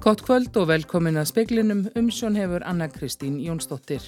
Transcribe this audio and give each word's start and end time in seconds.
Gott 0.00 0.22
kvöld 0.24 0.54
og 0.56 0.70
velkomin 0.70 1.20
að 1.20 1.26
speklinum 1.28 1.80
umsjón 1.98 2.38
hefur 2.38 2.62
Anna 2.64 2.86
Kristín 2.88 3.34
Jónsdóttir. 3.44 4.00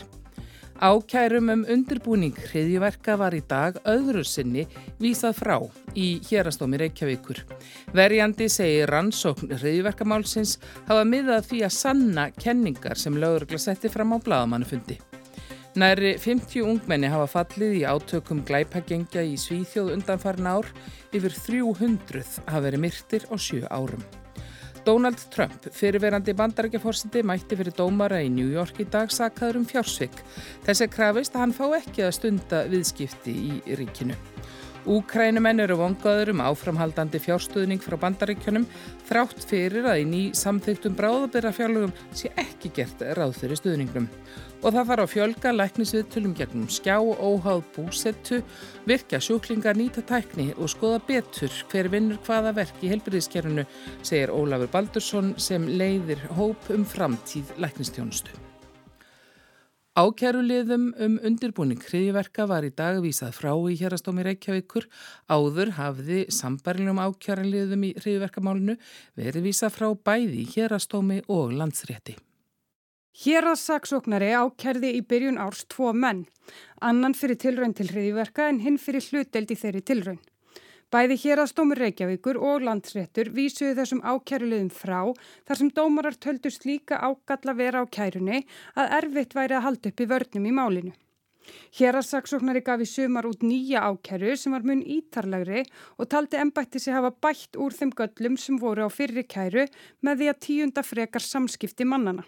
Ákærum 0.80 1.50
um 1.52 1.64
undirbúning 1.68 2.32
hriðjuverka 2.32 3.18
var 3.20 3.36
í 3.36 3.42
dag 3.44 3.76
öðru 3.84 4.22
sinni 4.24 4.64
vísað 5.02 5.36
frá 5.36 5.58
í 5.92 6.06
hérastómi 6.30 6.80
Reykjavíkur. 6.80 7.42
Verjandi 7.92 8.48
segir 8.48 8.88
rannsókn 8.88 9.52
hriðjuverkamálsins 9.52 10.56
hafa 10.88 11.04
miðað 11.04 11.50
því 11.50 11.60
að 11.68 11.76
sanna 11.76 12.26
kenningar 12.38 12.96
sem 12.96 13.20
lögurgla 13.20 13.60
setti 13.60 13.92
fram 13.92 14.16
á 14.16 14.18
bladamannufundi. 14.24 14.96
Næri 15.76 16.16
50 16.16 16.64
ungmenni 16.72 17.12
hafa 17.12 17.28
fallið 17.36 17.82
í 17.82 17.84
átökum 17.84 18.40
glæpagengja 18.48 19.28
í 19.28 19.36
Svíþjóð 19.36 19.92
undanfarn 19.98 20.48
ár 20.56 20.72
yfir 21.12 21.36
300 21.36 22.24
hafa 22.48 22.64
verið 22.64 22.86
myrtir 22.88 23.28
á 23.28 23.36
sjö 23.36 23.68
árum. 23.68 24.21
Donald 24.84 25.20
Trump, 25.30 25.68
fyrirverandi 25.70 26.34
bandarækjaforsiti, 26.34 27.22
mætti 27.26 27.58
fyrir 27.58 27.74
dómara 27.76 28.18
í 28.22 28.30
New 28.32 28.48
York 28.50 28.80
í 28.82 28.86
dag 28.90 29.12
sakaður 29.14 29.60
um 29.60 29.66
fjársvik. 29.68 30.16
Þess 30.66 30.82
er 30.82 30.90
krafist 30.90 31.36
að 31.36 31.44
hann 31.44 31.54
fá 31.54 31.64
ekki 31.78 32.06
að 32.06 32.16
stunda 32.18 32.64
viðskipti 32.72 33.36
í 33.36 33.78
ríkinu. 33.78 34.18
Úkrænumenn 34.82 35.62
eru 35.62 35.76
vongaður 35.78 36.32
um 36.32 36.40
áframhaldandi 36.42 37.20
fjárstuðning 37.22 37.78
frá 37.84 37.94
bandaríkjunum 38.02 38.64
þrátt 39.06 39.44
fyrir 39.46 39.86
að 39.86 40.00
í 40.02 40.06
ný 40.10 40.22
samþygtum 40.34 40.96
bráðabyrra 40.98 41.52
fjárlögum 41.54 41.94
sé 42.10 42.32
ekki 42.34 42.72
gert 42.74 43.04
ráð 43.14 43.36
fyrir 43.38 43.60
stuðningnum. 43.60 44.10
Og 44.62 44.74
það 44.74 44.90
fara 44.90 45.06
á 45.06 45.12
fjölga 45.14 45.54
læknisviðtölum 45.54 46.34
gegnum 46.38 46.68
skjá, 46.70 46.98
óháð 46.98 47.62
búsettu, 47.76 48.42
virka 48.86 49.22
sjúklingar 49.22 49.78
nýta 49.78 50.02
tækni 50.06 50.50
og 50.58 50.70
skoða 50.70 51.02
betur 51.06 51.62
hver 51.70 51.90
vinnur 51.90 52.18
hvaða 52.26 52.54
verk 52.58 52.82
í 52.82 52.90
helbriðiskerfunu, 52.90 53.66
segir 54.02 54.34
Ólafur 54.34 54.70
Baldursson 54.74 55.36
sem 55.38 55.66
leiðir 55.66 56.26
hóp 56.38 56.70
um 56.74 56.86
framtíð 56.86 57.54
læknistjónustu. 57.62 58.51
Ákjæruliðum 59.92 60.84
um 61.04 61.16
undirbúning 61.20 61.82
hriðiverka 61.84 62.46
var 62.48 62.64
í 62.64 62.70
dag 62.72 63.02
vísað 63.04 63.34
frá 63.36 63.50
í 63.68 63.74
hérastómi 63.76 64.22
Reykjavíkur. 64.24 64.86
Áður 65.28 65.74
hafði 65.76 66.22
sambarlegum 66.32 66.96
ákjæruliðum 67.02 67.84
í 67.84 67.90
hriðiverkamálunu 67.98 68.78
verið 69.20 69.44
vísað 69.50 69.74
frá 69.74 69.90
bæði 69.92 70.46
í 70.46 70.48
hérastómi 70.54 71.20
og 71.28 71.52
landsrétti. 71.60 72.16
Hérasaksóknari 73.20 74.32
ákjærði 74.32 74.94
í 74.96 75.04
byrjun 75.04 75.36
árs 75.36 75.66
tvo 75.68 75.92
menn, 75.92 76.24
annan 76.80 77.12
fyrir 77.12 77.36
tilraun 77.44 77.76
til 77.76 77.90
hriðiverka 77.92 78.48
en 78.48 78.64
hinn 78.64 78.80
fyrir 78.80 79.04
hluteld 79.10 79.52
í 79.52 79.60
þeirri 79.60 79.84
tilraun. 79.92 80.22
Bæði 80.92 81.16
hérastómur 81.22 81.78
Reykjavíkur 81.80 82.36
og 82.36 82.66
landsréttur 82.66 83.30
vísuðu 83.32 83.78
þessum 83.78 84.02
ákærulegum 84.04 84.66
frá 84.76 84.98
þar 85.48 85.58
sem 85.58 85.70
dómarar 85.72 86.16
töldust 86.20 86.66
líka 86.68 86.98
ágalla 87.00 87.54
vera 87.56 87.80
á 87.80 87.84
kærunni 87.88 88.42
að 88.76 88.92
erfitt 88.98 89.32
væri 89.32 89.56
að 89.56 89.64
halda 89.66 89.88
upp 89.88 90.02
í 90.04 90.06
vörnum 90.10 90.48
í 90.50 90.52
málinu. 90.58 90.90
Hérasaksóknari 91.78 92.60
gaf 92.66 92.84
í 92.84 92.88
sumar 92.90 93.24
út 93.24 93.40
nýja 93.40 93.86
ákæru 93.88 94.34
sem 94.36 94.52
var 94.52 94.66
mun 94.68 94.82
ítarlegri 94.84 95.62
og 95.96 96.10
taldi 96.12 96.36
ennbætti 96.42 96.82
sig 96.84 96.92
hafa 96.92 97.08
bætt 97.24 97.56
úr 97.56 97.72
þeim 97.72 97.94
göllum 97.96 98.36
sem 98.36 98.58
voru 98.60 98.84
á 98.84 98.90
fyrri 98.92 99.24
kæru 99.24 99.64
með 100.04 100.20
því 100.20 100.28
að 100.34 100.42
tíunda 100.44 100.84
frekar 100.84 101.24
samskipti 101.24 101.88
mannana. 101.88 102.26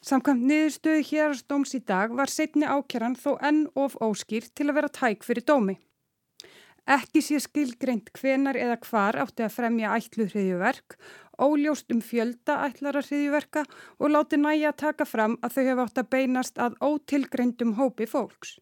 Samkvæmt 0.00 0.48
niðurstöðu 0.48 1.04
hérastóms 1.10 1.76
í 1.76 1.82
dag 1.84 2.16
var 2.16 2.32
setni 2.32 2.64
ákæran 2.64 3.18
þó 3.18 3.36
enn 3.44 3.66
of 3.76 4.00
óskýr 4.00 4.48
til 4.56 4.70
að 4.70 4.80
vera 4.80 4.92
tæk 5.00 5.28
fyrir 5.28 5.44
dómi. 5.44 5.76
Ekki 6.88 7.20
sé 7.20 7.36
skilgreint 7.44 8.08
hvenar 8.16 8.56
eða 8.56 8.78
hvar 8.86 9.18
átti 9.20 9.44
að 9.44 9.56
fremja 9.58 9.90
ætlu 9.92 10.24
hriðjuverk, 10.30 10.94
óljóst 11.36 11.92
um 11.92 12.00
fjölda 12.00 12.62
ætlara 12.64 13.02
hriðjuverka 13.04 13.66
og 13.98 14.14
láti 14.14 14.38
næja 14.40 14.70
að 14.70 14.78
taka 14.82 15.04
fram 15.04 15.34
að 15.44 15.58
þau 15.58 15.64
hefði 15.66 15.84
átt 15.84 16.00
að 16.00 16.08
beinast 16.14 16.60
að 16.64 16.78
ótilgreindum 16.80 17.74
hópi 17.76 18.08
fólks. 18.08 18.56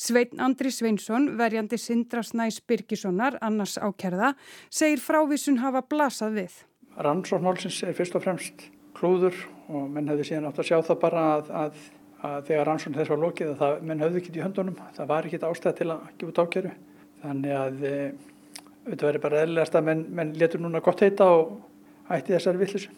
Svein 0.00 0.40
Andri 0.40 0.72
Sveinsson, 0.72 1.34
verjandi 1.36 1.76
Sindra 1.76 2.22
Snæs 2.24 2.62
Birgissonar, 2.64 3.36
annars 3.44 3.76
ákerða, 3.76 4.32
segir 4.72 5.02
frávísun 5.04 5.60
hafa 5.60 5.82
blasað 5.84 6.38
við. 6.40 6.54
Rannsóknálsins 7.04 7.82
er 7.84 7.92
fyrst 7.96 8.16
og 8.16 8.24
fremst 8.24 8.64
klúður 8.96 9.36
og 9.68 9.90
menn 9.92 10.08
hefði 10.08 10.30
síðan 10.30 10.48
átt 10.48 10.62
að 10.62 10.70
sjá 10.70 10.78
það 10.88 10.98
bara 11.04 11.26
að, 11.34 11.52
að, 11.60 11.84
að 12.30 12.48
þegar 12.48 12.66
rannsókn 12.70 12.96
þess 12.96 13.12
var 13.12 13.22
lokið 13.26 13.52
að 13.52 13.60
það, 13.60 13.76
menn 13.90 14.06
hefði 14.06 14.22
ekki 14.22 14.34
í 14.38 14.42
höndunum, 14.46 14.80
það 14.96 15.12
var 15.12 15.28
ekki 15.28 15.42
ástæð 15.50 15.78
til 15.82 15.90
að 15.92 16.08
gefa 16.16 16.32
út 16.32 16.42
ákeru. 16.46 16.74
Þannig 17.22 17.54
að 17.56 17.84
e, 17.86 17.94
þetta 18.88 19.08
verður 19.08 19.24
bara 19.26 19.44
eðlilegast 19.44 19.78
að 19.78 19.88
menn, 19.88 20.02
menn 20.10 20.34
letur 20.40 20.62
núna 20.62 20.82
gott 20.84 21.04
heita 21.04 21.28
og 21.36 21.54
hætti 22.10 22.34
þessari 22.36 22.62
villisu. 22.62 22.92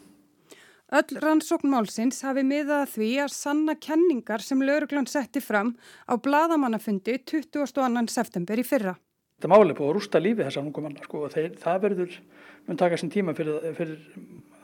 Öll 0.95 1.17
rannsóknmálsins 1.17 2.21
hafi 2.27 2.43
miðað 2.45 2.91
því 2.93 3.07
að 3.23 3.31
sanna 3.33 3.73
kenningar 3.81 4.43
sem 4.45 4.61
lauruglan 4.61 5.07
setti 5.09 5.41
fram 5.41 5.73
á 6.05 6.13
bladamannafundi 6.13 7.17
22. 7.25 8.05
september 8.13 8.61
í 8.61 8.65
fyrra. 8.65 8.93
Þetta 9.35 9.51
máli 9.51 9.75
búið 9.75 9.89
að 9.89 9.95
rústa 9.97 10.21
lífi 10.21 10.45
þessar 10.45 10.67
ungum 10.67 10.85
manna 10.85 11.01
sko 11.03 11.25
og 11.25 11.33
þeir, 11.33 11.55
það 11.59 11.81
verður 11.87 12.19
mun 12.67 12.79
taka 12.79 12.99
sín 13.01 13.11
tíma 13.11 13.33
fyrir, 13.35 13.65
fyrir 13.75 13.97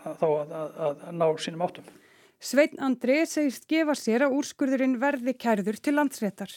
þá 0.05 0.27
að, 0.27 0.53
að, 0.61 0.69
að, 0.85 1.01
að 1.09 1.17
ná 1.17 1.25
sínum 1.41 1.65
áttum. 1.65 1.89
Svein 2.41 2.79
Andri 2.81 3.17
segist 3.29 3.67
gefa 3.69 3.93
sér 3.97 4.25
að 4.25 4.37
úrskurðurinn 4.39 4.95
verði 5.01 5.35
kærður 5.37 5.77
til 5.77 5.97
landsréttar. 5.97 6.53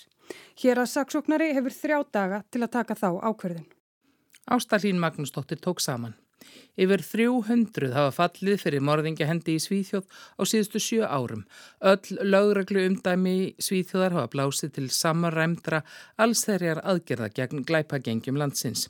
Hér 0.63 0.83
að 0.83 0.91
saksóknari 0.93 1.53
hefur 1.57 1.75
þrjá 1.75 1.99
daga 2.13 2.43
til 2.51 2.63
að 2.63 2.75
taka 2.79 2.99
þá 2.99 3.09
ákverðin. 3.31 3.67
Ástallín 4.45 5.01
Magnúsdóttir 5.01 5.61
tók 5.61 5.81
saman. 5.81 6.15
Yfir 6.75 7.05
300 7.07 7.93
hafa 7.95 8.11
fallið 8.17 8.57
fyrir 8.65 8.83
morðingjahendi 8.83 9.55
í 9.55 9.63
Svíþjóð 9.63 10.09
á 10.11 10.43
síðustu 10.43 10.81
sjö 10.83 11.07
árum. 11.07 11.45
Öll 11.79 12.19
lögreglu 12.27 12.83
umdæmi 12.89 13.55
Svíþjóðar 13.63 14.17
hafa 14.17 14.33
blásið 14.33 14.73
til 14.79 14.89
samarræmdra 14.91 15.85
allsherjar 16.19 16.81
aðgerða 16.83 17.31
gegn 17.37 17.63
glæpagengjum 17.69 18.41
landsins. 18.41 18.89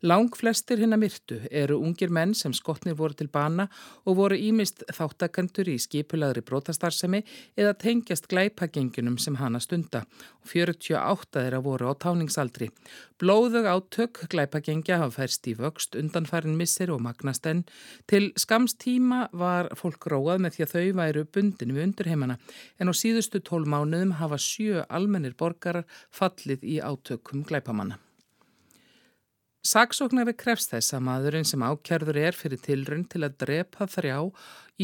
Lang 0.00 0.32
flestir 0.32 0.80
hinna 0.80 0.96
myrtu 0.96 1.42
eru 1.50 1.76
ungir 1.82 2.08
menn 2.08 2.32
sem 2.34 2.54
skotnir 2.56 2.96
voru 2.96 3.18
til 3.18 3.28
bana 3.28 3.68
og 4.06 4.16
voru 4.22 4.38
ímist 4.40 4.86
þáttakandur 4.96 5.68
í 5.68 5.76
skipulaðri 5.82 6.44
brotastarsemi 6.46 7.20
eða 7.58 7.76
tengjast 7.82 8.30
glæpagengjunum 8.32 9.20
sem 9.20 9.36
hana 9.42 9.60
stunda. 9.60 10.06
48 10.46 11.36
þeirra 11.36 11.60
voru 11.60 11.90
á 11.90 11.94
táningsaldri. 12.00 12.70
Blóðug 13.20 13.66
átök 13.66 14.24
glæpagengja 14.32 15.00
hafa 15.00 15.22
færst 15.22 15.46
í 15.50 15.56
vöxt 15.58 15.96
undanfærin 15.98 16.56
missir 16.58 16.92
og 16.94 16.95
magnast 17.02 17.46
en 17.50 17.64
til 18.10 18.30
skamstíma 18.38 19.26
var 19.32 19.70
fólk 19.78 20.08
róað 20.12 20.42
með 20.44 20.56
því 20.56 20.66
að 20.66 20.74
þau 20.74 20.96
væru 21.02 21.26
bundin 21.36 21.76
við 21.76 21.86
undirheimana 21.88 22.38
en 22.80 22.90
á 22.90 22.94
síðustu 22.96 23.42
tól 23.44 23.64
mánuðum 23.68 24.16
hafa 24.20 24.40
sjö 24.40 24.86
almennir 24.88 25.36
borgarar 25.38 25.86
fallið 26.10 26.64
í 26.64 26.80
átökum 26.80 27.46
glæpamanna. 27.46 28.00
Saksóknari 29.66 30.30
krefst 30.38 30.70
þess 30.70 30.94
að 30.94 31.02
maðurinn 31.08 31.46
sem 31.48 31.62
ákjærður 31.64 32.18
er 32.20 32.36
fyrir 32.38 32.60
tilrönd 32.62 33.08
til 33.10 33.24
að 33.26 33.34
drepa 33.40 33.88
þrjá 33.90 34.18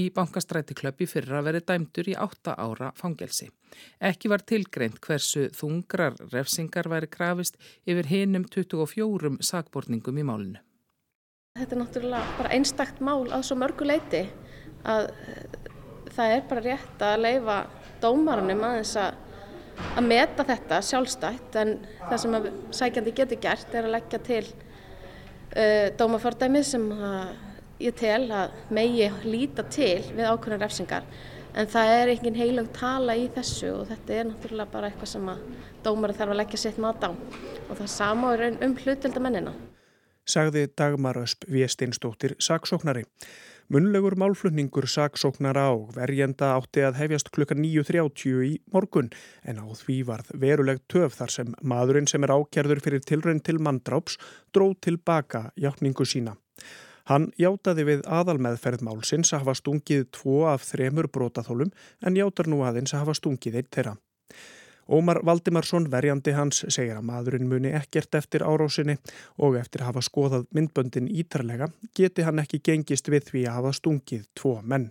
í 0.01 0.09
bankastræti 0.17 0.75
klöppi 0.75 1.07
fyrir 1.07 1.37
að 1.39 1.47
veri 1.51 1.61
dæmdur 1.69 2.11
í 2.11 2.17
átta 2.19 2.57
ára 2.59 2.89
fangelsi. 2.99 3.47
Ekki 4.03 4.33
var 4.33 4.43
tilgreint 4.49 4.99
hversu 5.05 5.47
þungrar 5.55 6.19
refsingar 6.33 6.91
væri 6.91 7.13
krafist 7.13 7.61
yfir 7.87 8.11
hinum 8.11 8.49
24 8.51 9.37
sakborningum 9.53 10.19
í 10.19 10.27
málinu. 10.27 10.63
Þetta 11.53 11.77
er 11.77 11.81
náttúrulega 11.83 12.37
bara 12.39 12.51
einstakt 12.57 13.01
mál 13.05 13.27
að 13.29 13.43
svo 13.47 13.55
mörgu 13.61 13.87
leiti 13.87 14.23
að 14.89 15.11
það 16.11 16.33
er 16.35 16.41
bara 16.51 16.63
rétt 16.65 17.05
að 17.07 17.21
leifa 17.23 17.57
dómarunum 18.03 18.65
aðeins 18.67 18.93
að, 18.99 19.19
að 19.93 20.07
meta 20.09 20.47
þetta 20.49 20.81
sjálfstætt 20.89 21.59
en 21.61 21.73
það 22.01 22.17
sem 22.23 22.37
að 22.39 22.49
sækjandi 22.81 23.13
getur 23.21 23.41
gert 23.45 23.77
er 23.79 23.87
að 23.87 23.95
leggja 23.95 24.21
til 24.27 24.41
uh, 24.49 25.87
dómafordæmi 26.01 26.63
sem 26.67 26.89
ég 27.85 27.99
tel 28.01 28.25
að 28.33 28.57
megi 28.75 29.11
líta 29.29 29.63
til 29.77 30.01
við 30.09 30.29
ákveðnar 30.33 30.65
refsingar. 30.65 31.11
En 31.55 31.69
það 31.69 31.97
er 31.99 32.15
engin 32.15 32.39
heilög 32.43 32.71
tala 32.75 33.15
í 33.15 33.29
þessu 33.37 33.75
og 33.77 33.91
þetta 33.91 34.17
er 34.17 34.31
náttúrulega 34.31 34.73
bara 34.73 34.91
eitthvað 34.91 35.15
sem 35.15 35.29
að 35.31 35.45
dómar 35.85 36.17
þarf 36.17 36.35
að 36.35 36.41
leggja 36.43 36.63
sitt 36.65 36.81
mat 36.81 37.05
á. 37.07 37.13
Og 37.13 37.77
það 37.77 37.93
sama 37.93 38.33
er 38.35 38.49
um 38.57 38.81
hlutildamennina 38.83 39.55
sagði 40.29 40.69
Dagmar 40.77 41.19
Ösp 41.23 41.47
Viestinsdóttir 41.51 42.37
saksóknari. 42.39 43.05
Munlegur 43.73 44.17
málflutningur 44.21 44.85
saksóknara 44.91 45.65
á 45.71 45.75
verjenda 45.95 46.53
átti 46.59 46.83
að 46.85 46.99
hefjast 47.01 47.31
klukka 47.33 47.57
9.30 47.57 48.43
í 48.45 48.53
morgun 48.75 49.09
en 49.49 49.63
á 49.63 49.67
því 49.67 49.99
varð 50.11 50.33
veruleg 50.43 50.83
töf 50.93 51.17
þar 51.17 51.33
sem 51.37 51.55
maðurinn 51.63 52.11
sem 52.11 52.23
er 52.27 52.35
ákjærður 52.35 52.83
fyrir 52.85 53.05
tilrönd 53.07 53.45
til 53.47 53.59
manndráps 53.63 54.19
dróð 54.53 54.77
tilbaka 54.89 55.51
hjáttningu 55.57 56.05
sína. 56.05 56.37
Hann 57.11 57.31
hjátaði 57.41 57.87
við 57.89 58.03
aðalmeðferð 58.07 58.85
málsins 58.87 59.33
að 59.33 59.47
hafa 59.47 59.59
stungið 59.59 60.05
tvo 60.15 60.43
af 60.53 60.67
þremur 60.69 61.09
brótaþólum 61.11 61.73
en 62.07 62.19
hjátar 62.19 62.51
nú 62.51 62.63
aðeins 62.67 62.95
að 62.95 63.07
hafa 63.07 63.19
stungið 63.19 63.59
eitt 63.63 63.73
þeirra. 63.75 63.97
Ómar 64.91 65.21
Valdimarsson, 65.23 65.87
verjandi 65.91 66.35
hans, 66.35 66.65
segir 66.69 66.97
að 66.99 67.07
maðurinn 67.07 67.49
muni 67.49 67.71
ekkert 67.79 68.17
eftir 68.19 68.43
árásinni 68.43 68.97
og 69.39 69.55
eftir 69.61 69.85
að 69.85 69.93
hafa 69.93 70.03
skoðað 70.09 70.47
myndböndin 70.51 71.07
ítarlega 71.07 71.69
geti 71.95 72.25
hann 72.27 72.43
ekki 72.43 72.63
gengist 72.67 73.11
við 73.13 73.29
því 73.31 73.45
að 73.47 73.59
hafa 73.61 73.75
stungið 73.79 74.25
tvo 74.35 74.57
menn. 74.67 74.89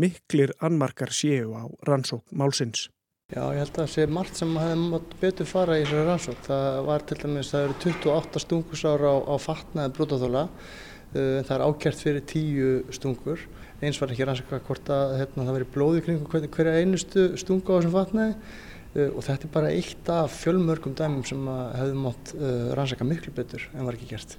Miklir 0.00 0.54
anmarkar 0.58 1.14
séu 1.14 1.54
á 1.54 1.64
rannsók 1.86 2.24
málsins. 2.32 2.88
Já, 3.30 3.44
ég 3.54 3.60
held 3.62 3.76
að 3.76 3.78
það 3.78 3.90
sé 3.92 4.04
margt 4.10 4.38
sem 4.40 4.54
hefði 4.58 4.86
mátt 4.90 5.12
betur 5.20 5.46
fara 5.46 5.78
í 5.78 5.84
þessari 5.84 6.06
rannsók. 6.08 6.40
Það 6.48 6.78
var 6.88 7.04
til 7.06 7.18
dæmis, 7.20 7.50
það 7.52 7.66
eru 7.66 7.76
28 7.84 8.42
stungusára 8.42 9.12
á, 9.14 9.16
á 9.30 9.34
fatnaði 9.38 9.92
brútaþóla, 9.94 10.42
uh, 10.50 11.36
það 11.46 11.52
er 11.54 11.64
ákjært 11.68 12.02
fyrir 12.02 12.24
10 12.32 12.96
stungur. 12.98 13.44
Eins 13.80 14.00
var 14.02 14.10
ekki 14.10 14.26
rannsóka 14.26 14.58
hvort 14.66 14.90
að 14.90 15.14
hérna, 15.20 15.46
það 15.46 15.56
veri 15.60 15.70
blóði 15.76 16.02
kring 16.08 16.50
hverja 16.50 16.74
einustu 16.82 17.28
stungu 17.38 17.70
á 17.70 17.78
þessum 17.78 17.94
fatnaði 17.94 18.34
og 18.94 19.20
þetta 19.22 19.46
er 19.46 19.52
bara 19.54 19.72
eitt 19.74 20.08
af 20.10 20.32
fjölmörgum 20.40 20.96
dæmum 20.98 21.22
sem 21.26 21.44
hefði 21.46 21.98
mátt 21.98 22.32
uh, 22.34 22.72
rannsaka 22.74 23.06
miklu 23.06 23.34
betur 23.36 23.68
en 23.74 23.86
var 23.86 23.98
ekki 23.98 24.10
gert. 24.10 24.34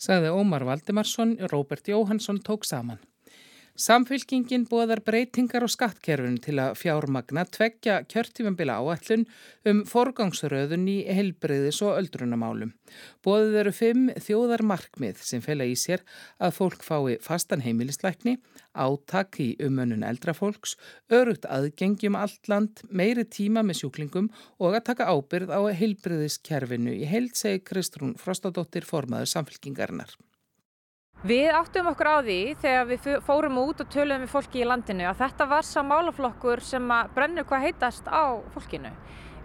Sagði 0.00 0.32
Ómar 0.32 0.64
Valdimarsson, 0.68 1.36
Róbert 1.52 1.88
Jóhansson 1.88 2.40
tók 2.44 2.64
saman. 2.68 2.98
Samfylkingin 3.76 4.62
bóðar 4.70 5.02
breytingar 5.04 5.60
á 5.60 5.68
skattkerfun 5.68 6.38
til 6.40 6.54
að 6.62 6.78
fjármagna 6.80 7.42
tveggja 7.52 7.98
kjörtífambila 8.08 8.78
áallun 8.80 9.26
um 9.68 9.82
forgangsröðun 9.84 10.86
í 10.88 10.94
helbreyðis 11.12 11.82
og 11.84 11.98
öldrunamálum. 11.98 12.70
Bóðið 13.20 13.58
eru 13.60 13.72
fimm 13.76 14.06
þjóðar 14.16 14.64
markmið 14.70 15.20
sem 15.28 15.44
fela 15.44 15.66
í 15.68 15.74
sér 15.76 16.06
að 16.40 16.54
fólk 16.56 16.86
fái 16.86 17.18
fastan 17.20 17.64
heimilisleikni, 17.66 18.38
átak 18.72 19.36
í 19.44 19.50
umönnun 19.60 20.06
eldrafólks, 20.08 20.78
örugt 21.12 21.44
aðgengjum 21.44 22.16
allt 22.16 22.48
land, 22.48 22.80
meiri 22.88 23.26
tíma 23.28 23.60
með 23.60 23.82
sjúklingum 23.82 24.30
og 24.56 24.78
að 24.78 24.86
taka 24.88 25.10
ábyrð 25.12 25.52
á 25.52 25.60
helbreyðiskerfinu 25.82 26.96
í 26.96 27.04
held 27.04 27.36
segi 27.36 27.60
Kristrún 27.60 28.16
Frostadóttir 28.16 28.88
formaður 28.88 29.34
samfylkingarinnar. 29.34 30.16
Við 31.24 31.48
áttum 31.48 31.86
okkur 31.88 32.08
á 32.12 32.16
því 32.20 32.40
þegar 32.60 32.88
við 32.90 33.06
fórum 33.24 33.60
út 33.62 33.78
og 33.80 33.88
töluðum 33.88 34.26
við 34.26 34.32
fólki 34.34 34.60
í 34.60 34.66
landinu 34.68 35.06
að 35.08 35.22
þetta 35.22 35.46
var 35.48 35.64
sá 35.64 35.78
málaflokkur 35.80 36.60
sem 36.60 36.90
að 36.92 37.14
brennur 37.16 37.46
hvað 37.48 37.64
heitast 37.64 38.10
á 38.12 38.36
fólkinu. 38.52 38.90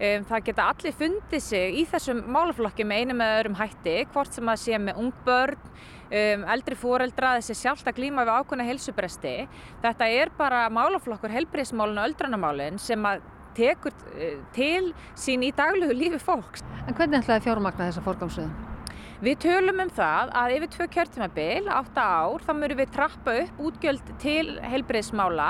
Um, 0.02 0.26
það 0.28 0.44
geta 0.50 0.66
allir 0.68 0.96
fundið 0.98 1.44
sig 1.46 1.78
í 1.80 1.86
þessum 1.88 2.20
málaflokki 2.34 2.84
með 2.90 3.04
einu 3.04 3.16
með 3.22 3.36
öðrum 3.38 3.58
hætti, 3.60 3.94
hvort 4.12 4.36
sem 4.36 4.50
að 4.52 4.60
sé 4.66 4.80
með 4.82 5.00
ungbörn, 5.04 5.70
um, 6.10 6.44
eldri 6.56 6.78
fóreldra, 6.82 7.36
þessi 7.38 7.56
sjálft 7.62 7.88
að 7.88 8.02
glíma 8.02 8.26
við 8.26 8.34
ákveðna 8.42 8.66
helsubresti. 8.68 9.36
Þetta 9.86 10.10
er 10.18 10.34
bara 10.42 10.66
málaflokkur, 10.74 11.32
helbriðsmálun 11.38 12.02
og 12.02 12.10
öldrunamálun 12.10 12.82
sem 12.82 13.08
að 13.08 13.24
tekur 13.56 13.96
uh, 14.18 14.42
til 14.58 14.92
sín 15.16 15.48
í 15.48 15.54
daglegu 15.56 15.96
lífi 15.96 16.20
fólks. 16.20 16.66
En 16.84 16.98
hvernig 16.98 17.22
ætlaði 17.22 17.48
fjármagna 17.48 17.88
þessa 17.92 18.06
forgámsöðum? 18.10 18.71
Við 19.22 19.36
tölum 19.44 19.78
um 19.84 19.90
það 19.94 20.32
að 20.34 20.52
yfir 20.56 20.70
tvö 20.74 20.86
kjörtímabil, 20.96 21.66
átta 21.70 22.06
ár, 22.24 22.42
þá 22.42 22.56
mörgum 22.58 22.80
við 22.80 22.94
trappa 22.96 23.36
upp 23.44 23.60
útgjöld 23.68 24.08
til 24.24 24.56
heilbreyðsmála 24.66 25.50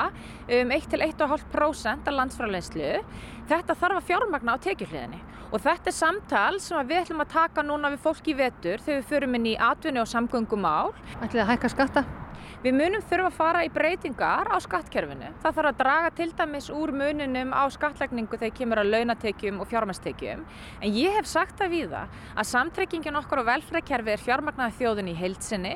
um 0.57 0.73
1-1,5% 0.75 2.09
af 2.11 2.17
landsfráleinslu. 2.17 2.89
Þetta 3.47 3.77
þarf 3.79 4.01
að 4.01 4.09
fjármagna 4.09 4.57
á 4.59 4.63
tekjuhliðinni 4.67 5.21
og 5.51 5.63
þetta 5.63 5.87
er 5.87 5.95
samtal 5.95 6.59
sem 6.63 6.91
við 6.91 6.99
ætlum 7.05 7.23
að 7.23 7.31
taka 7.37 7.63
núna 7.63 7.93
við 7.95 8.03
fólki 8.03 8.35
í 8.35 8.39
vetur 8.41 8.83
þegar 8.83 8.99
við 8.99 9.09
förum 9.13 9.39
inn 9.39 9.47
í 9.53 9.55
atvinni 9.55 10.03
og 10.03 10.11
samgöngumál. 10.11 10.91
Ætlið 11.21 11.45
að 11.45 11.51
hækka 11.53 11.71
skatta? 11.71 12.05
Við 12.61 12.75
munum 12.77 13.01
þurfa 13.09 13.25
að 13.25 13.37
fara 13.39 13.61
í 13.65 13.69
breytingar 13.73 14.45
á 14.53 14.57
skattkerfinu. 14.61 15.31
Það 15.41 15.55
þarf 15.57 15.69
að 15.71 15.77
draga 15.79 16.09
til 16.19 16.27
dæmis 16.37 16.67
úr 16.69 16.91
muninum 16.93 17.55
á 17.57 17.65
skattlagningu 17.73 18.37
þegar 18.37 18.53
kemur 18.59 18.81
að 18.83 18.91
launatekjum 18.93 19.63
og 19.63 19.69
fjármæstekjum. 19.71 20.43
En 20.77 20.93
ég 20.93 21.17
hef 21.17 21.25
sagt 21.25 21.57
það 21.57 21.73
við 21.73 21.95
það 21.95 22.19
að 22.35 22.49
samtrekkingin 22.51 23.17
okkar 23.17 23.41
og 23.41 23.49
velfrækkerfi 23.49 24.13
er 24.13 24.21
fjármagnaði 24.27 24.77
þjóðin 24.77 25.09
í 25.09 25.17
heilsinni. 25.23 25.73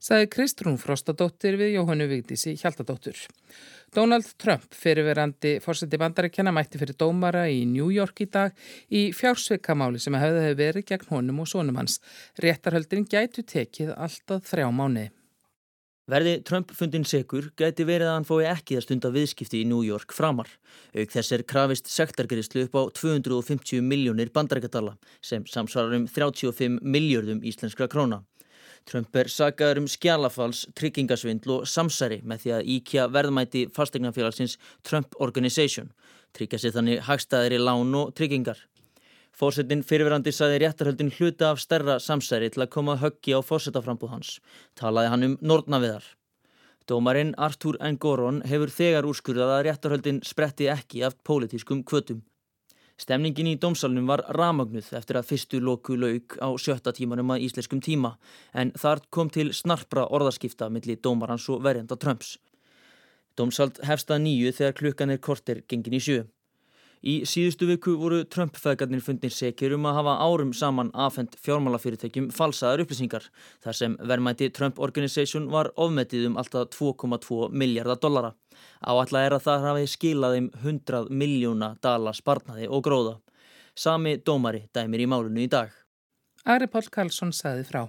Saði 0.00 0.30
Kristrún 0.32 0.80
Frostadóttir 0.80 1.60
við 1.60 1.74
Jóhannu 1.74 2.08
Vigdísi 2.08 2.56
Hjaldadóttur. 2.56 3.20
Donald 3.92 4.32
Trump, 4.40 4.72
fyrirverandi 4.72 5.58
fórseti 5.60 6.00
bandarækjana, 6.00 6.56
mætti 6.56 6.80
fyrir 6.80 6.96
dómara 6.96 7.44
í 7.52 7.66
New 7.68 7.92
York 7.92 8.24
í 8.24 8.30
dag 8.32 8.56
í 8.88 9.10
fjársveikamáli 9.12 10.00
sem 10.00 10.16
hefði 10.16 10.56
verið 10.64 10.88
gegn 10.94 11.12
honum 11.12 11.44
og 11.44 11.52
sónum 11.52 11.76
hans. 11.76 12.00
Réttarhöldin 12.40 13.04
gætu 13.04 13.44
tekið 13.44 13.92
alltaf 13.92 14.48
þrjá 14.48 14.70
mánuði. 14.72 15.10
Verði 16.10 16.40
Trump 16.42 16.72
fundin 16.74 17.04
segur 17.06 17.52
gæti 17.60 17.84
verið 17.86 18.08
að 18.10 18.16
hann 18.16 18.24
fói 18.26 18.46
ekki 18.50 18.74
að 18.78 18.82
stunda 18.82 19.12
viðskipti 19.14 19.60
í 19.60 19.66
New 19.68 19.84
York 19.86 20.10
framar. 20.16 20.48
Auk 20.96 21.12
þess 21.12 21.36
er 21.36 21.44
krafist 21.46 21.90
sektargriðslu 21.92 22.64
upp 22.66 22.74
á 22.74 22.82
250 22.98 23.84
miljónir 23.86 24.32
bandarækjadala 24.34 24.96
sem 25.22 25.44
samsvarar 25.46 25.94
um 26.00 26.08
35 26.10 26.80
miljardum 26.82 27.44
íslenskra 27.46 27.86
króna. 27.92 28.24
Trump 28.90 29.14
er 29.14 29.30
sagaður 29.30 29.84
um 29.84 29.88
skjálafals, 29.92 30.64
tryggingasvindl 30.74 31.60
og 31.60 31.68
samsæri 31.70 32.22
með 32.26 32.42
því 32.42 32.54
að 32.56 32.72
íkja 32.74 33.06
verðmæti 33.14 33.66
fastegnafélagsins 33.76 34.56
Trump 34.82 35.14
Organization, 35.22 35.92
tryggja 36.34 36.58
sér 36.58 36.74
þannig 36.80 37.04
hagstæðir 37.06 37.60
í 37.60 37.62
lán 37.62 37.94
og 38.00 38.16
tryggingar. 38.18 38.58
Fórsetin 39.40 39.80
fyrirverandi 39.80 40.34
saði 40.36 40.58
réttarhöldin 40.60 41.10
hluta 41.16 41.54
af 41.54 41.60
stærra 41.62 41.94
samsæri 41.96 42.50
til 42.52 42.60
að 42.60 42.72
koma 42.74 42.98
höggi 43.00 43.32
á 43.32 43.40
fórsetaframbúð 43.40 44.10
hans. 44.12 44.32
Talaði 44.76 45.12
hann 45.12 45.22
um 45.24 45.36
nortnaviðar. 45.40 46.04
Dómarinn 46.84 47.30
Artur 47.40 47.78
Ngoron 47.80 48.42
hefur 48.44 48.72
þegar 48.74 49.06
úrskurðað 49.08 49.52
að 49.54 49.62
réttarhöldin 49.68 50.18
spretti 50.28 50.68
ekki 50.68 51.00
aft 51.06 51.22
pólitískum 51.24 51.80
kvötum. 51.88 52.18
Stemningin 53.00 53.48
í 53.48 53.54
dómsalunum 53.56 54.10
var 54.10 54.26
ramagnuð 54.36 54.90
eftir 54.98 55.16
að 55.16 55.30
fyrstu 55.30 55.60
loku 55.64 55.96
lauk 55.96 56.36
á 56.36 56.52
sjötta 56.60 56.92
tímanum 56.92 57.32
að 57.32 57.46
íslenskum 57.46 57.80
tíma 57.80 58.10
en 58.52 58.74
þar 58.76 59.00
kom 59.08 59.30
til 59.32 59.54
snarpra 59.56 60.04
orðaskipta 60.12 60.68
millir 60.68 61.00
dómarans 61.00 61.48
og 61.48 61.64
verjanda 61.64 61.96
Trumps. 61.96 62.34
Dómsald 63.40 63.80
hefsta 63.88 64.20
nýju 64.20 64.52
þegar 64.52 64.76
klukkan 64.82 65.16
er 65.16 65.24
korter 65.24 65.62
gengin 65.64 65.96
í 65.96 66.02
sjö. 66.04 66.26
Í 67.00 67.22
síðustu 67.24 67.64
viku 67.64 67.94
voru 67.96 68.18
Trump-feðgarnir 68.28 69.00
fundin 69.00 69.32
sekir 69.32 69.72
um 69.72 69.86
að 69.88 69.96
hafa 70.02 70.16
árum 70.20 70.50
saman 70.52 70.90
afhengt 70.92 71.38
fjármálafyrirtækjum 71.40 72.26
falsaðar 72.36 72.82
upplýsingar 72.84 73.30
þar 73.64 73.78
sem 73.78 73.94
verðmæti 74.10 74.50
Trump 74.52 74.80
Organization 74.84 75.48
var 75.52 75.70
ofmetið 75.80 76.26
um 76.28 76.36
alltaf 76.40 76.68
2,2 76.76 77.48
miljardar 77.56 78.02
dollara. 78.02 78.34
Áallega 78.84 79.30
er 79.30 79.36
að 79.38 79.46
það 79.46 79.64
hafi 79.68 79.86
skilaðum 79.94 80.50
100 80.60 81.08
miljóna 81.08 81.72
dala 81.80 82.12
sparnaði 82.12 82.68
og 82.68 82.84
gróða. 82.84 83.14
Sami 83.72 84.18
dómari 84.20 84.66
dæmir 84.74 85.00
í 85.00 85.08
málunu 85.08 85.40
í 85.40 85.48
dag. 85.48 85.72
Ari 86.44 86.68
Pál 86.68 86.84
Karlsson 86.92 87.32
saði 87.32 87.64
frá. 87.64 87.86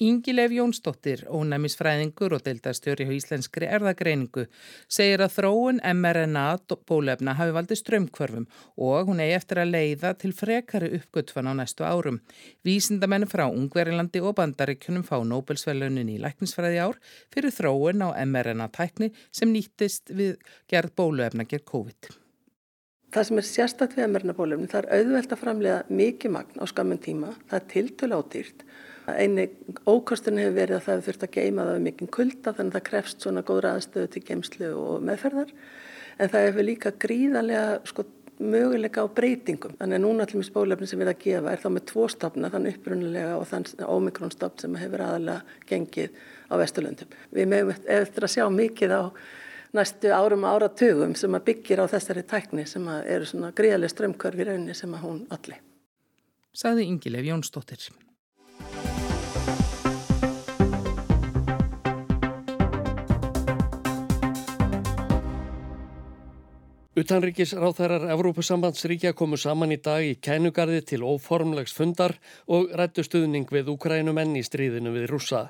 Íngilef 0.00 0.48
Jónsdóttir, 0.56 1.26
ónæmisfræðingur 1.28 2.32
og 2.32 2.40
deildastjóri 2.46 3.04
á 3.04 3.12
íslenskri 3.12 3.66
erðagreiningu, 3.68 4.46
segir 4.88 5.20
að 5.20 5.34
þróun 5.34 5.82
mRNA 5.84 6.44
bólefna 6.88 7.34
hafi 7.36 7.52
valdið 7.52 7.80
strömmkvörfum 7.82 8.46
og 8.80 9.10
hún 9.10 9.20
eigi 9.20 9.34
eftir 9.36 9.60
að 9.60 9.74
leiða 9.74 10.14
til 10.22 10.32
frekari 10.32 10.88
uppgötfan 10.96 11.52
á 11.52 11.60
næstu 11.60 11.84
árum. 11.84 12.22
Vísindamenn 12.64 13.28
frá 13.28 13.44
Ungverilandi 13.50 14.24
og 14.24 14.38
Bandaríkunum 14.40 15.04
fá 15.04 15.20
Nobelsvellunin 15.20 16.08
í 16.08 16.16
læknisfræði 16.24 16.80
ár 16.80 16.96
fyrir 17.28 17.52
þróun 17.52 18.00
á 18.00 18.16
mRNA-tækni 18.24 19.12
sem 19.28 19.52
nýttist 19.52 20.16
við 20.16 20.38
gerð 20.72 20.96
bólefna 20.96 21.44
gerð 21.44 21.68
COVID. 21.76 22.14
Það 23.12 23.26
sem 23.28 23.42
er 23.42 23.52
sérstaklega 23.52 24.06
við 24.06 24.14
mRNA-bólefni, 24.16 24.72
það 24.72 24.86
er 24.86 24.94
auðvelt 24.96 25.34
að 25.34 25.44
framlega 25.44 25.80
mikið 25.92 26.38
magn 26.38 26.56
á 26.56 26.64
skammun 26.72 27.04
tíma, 27.04 27.36
það 27.50 27.60
er 27.60 27.74
tiltölu 27.74 28.16
ádýrt 28.16 28.64
Einni 29.18 29.46
ókostin 29.88 30.38
hefur 30.40 30.56
verið 30.56 30.76
að 30.78 30.86
það 30.86 31.04
þurft 31.08 31.26
að 31.26 31.36
geima 31.36 31.66
það 31.66 31.78
um 31.80 31.86
mikinn 31.88 32.14
kulda 32.16 32.54
þannig 32.54 32.70
að 32.70 32.78
það 32.78 32.88
krefst 32.90 33.24
svona 33.24 33.44
góðra 33.46 33.74
aðstöðu 33.76 34.10
til 34.14 34.22
geimslu 34.28 34.70
og 34.76 35.04
meðferðar 35.08 35.52
en 36.20 36.32
það 36.32 36.46
hefur 36.46 36.66
líka 36.66 36.92
gríðarlega 37.00 37.66
sko, 37.88 38.04
möguleika 38.40 39.04
á 39.04 39.06
breytingum. 39.12 39.76
Þannig 39.78 39.98
að 39.98 40.04
núna 40.04 40.24
allir 40.24 40.40
með 40.40 40.48
spólefni 40.48 40.88
sem 40.88 41.02
við 41.02 41.12
að 41.12 41.22
gefa 41.24 41.52
er 41.52 41.62
þá 41.62 41.68
með 41.74 41.86
tvo 41.90 42.06
stafna, 42.12 42.50
þann 42.52 42.70
upprunulega 42.70 43.36
og 43.36 43.46
þann 43.50 43.68
ómikrónstafn 43.84 44.64
sem 44.64 44.80
hefur 44.80 45.04
aðalega 45.04 45.58
gengið 45.68 46.20
á 46.48 46.54
Vesturlöndum. 46.60 47.16
Við 47.36 47.50
meðum 47.52 47.74
eftir 48.00 48.26
að 48.26 48.34
sjá 48.34 48.44
mikið 48.54 48.96
á 48.96 49.02
næstu 49.76 50.12
árum 50.12 50.44
og 50.48 50.56
áratugum 50.56 51.14
sem 51.16 51.36
að 51.36 51.46
byggir 51.50 51.84
á 51.84 51.86
þessari 51.92 52.24
tækni 52.26 52.66
sem 52.66 52.86
eru 53.04 53.28
svona 53.28 53.52
gríðarlega 53.56 53.94
strömmkörfi 53.94 54.48
rauninni 54.48 54.76
sem 54.76 54.94
að 54.96 55.04
hún 55.06 55.24
allir. 55.30 55.60
Saði 56.50 56.88
Ingilef 56.90 57.28
Jónsdóttir. 57.28 57.90
Utanríkis 66.98 67.52
ráþærar 67.54 68.08
Evrópusambandsríkja 68.10 69.12
komu 69.14 69.36
saman 69.38 69.70
í 69.70 69.76
dag 69.78 70.02
í 70.02 70.16
kænugarði 70.18 70.80
til 70.82 71.04
óformlegs 71.06 71.70
fundar 71.70 72.16
og 72.50 72.72
rættu 72.74 73.04
stuðning 73.06 73.46
við 73.46 73.70
Ukrænumenn 73.70 74.34
í 74.34 74.42
stríðinu 74.42 74.90
við 74.96 75.06
rúsa. 75.12 75.44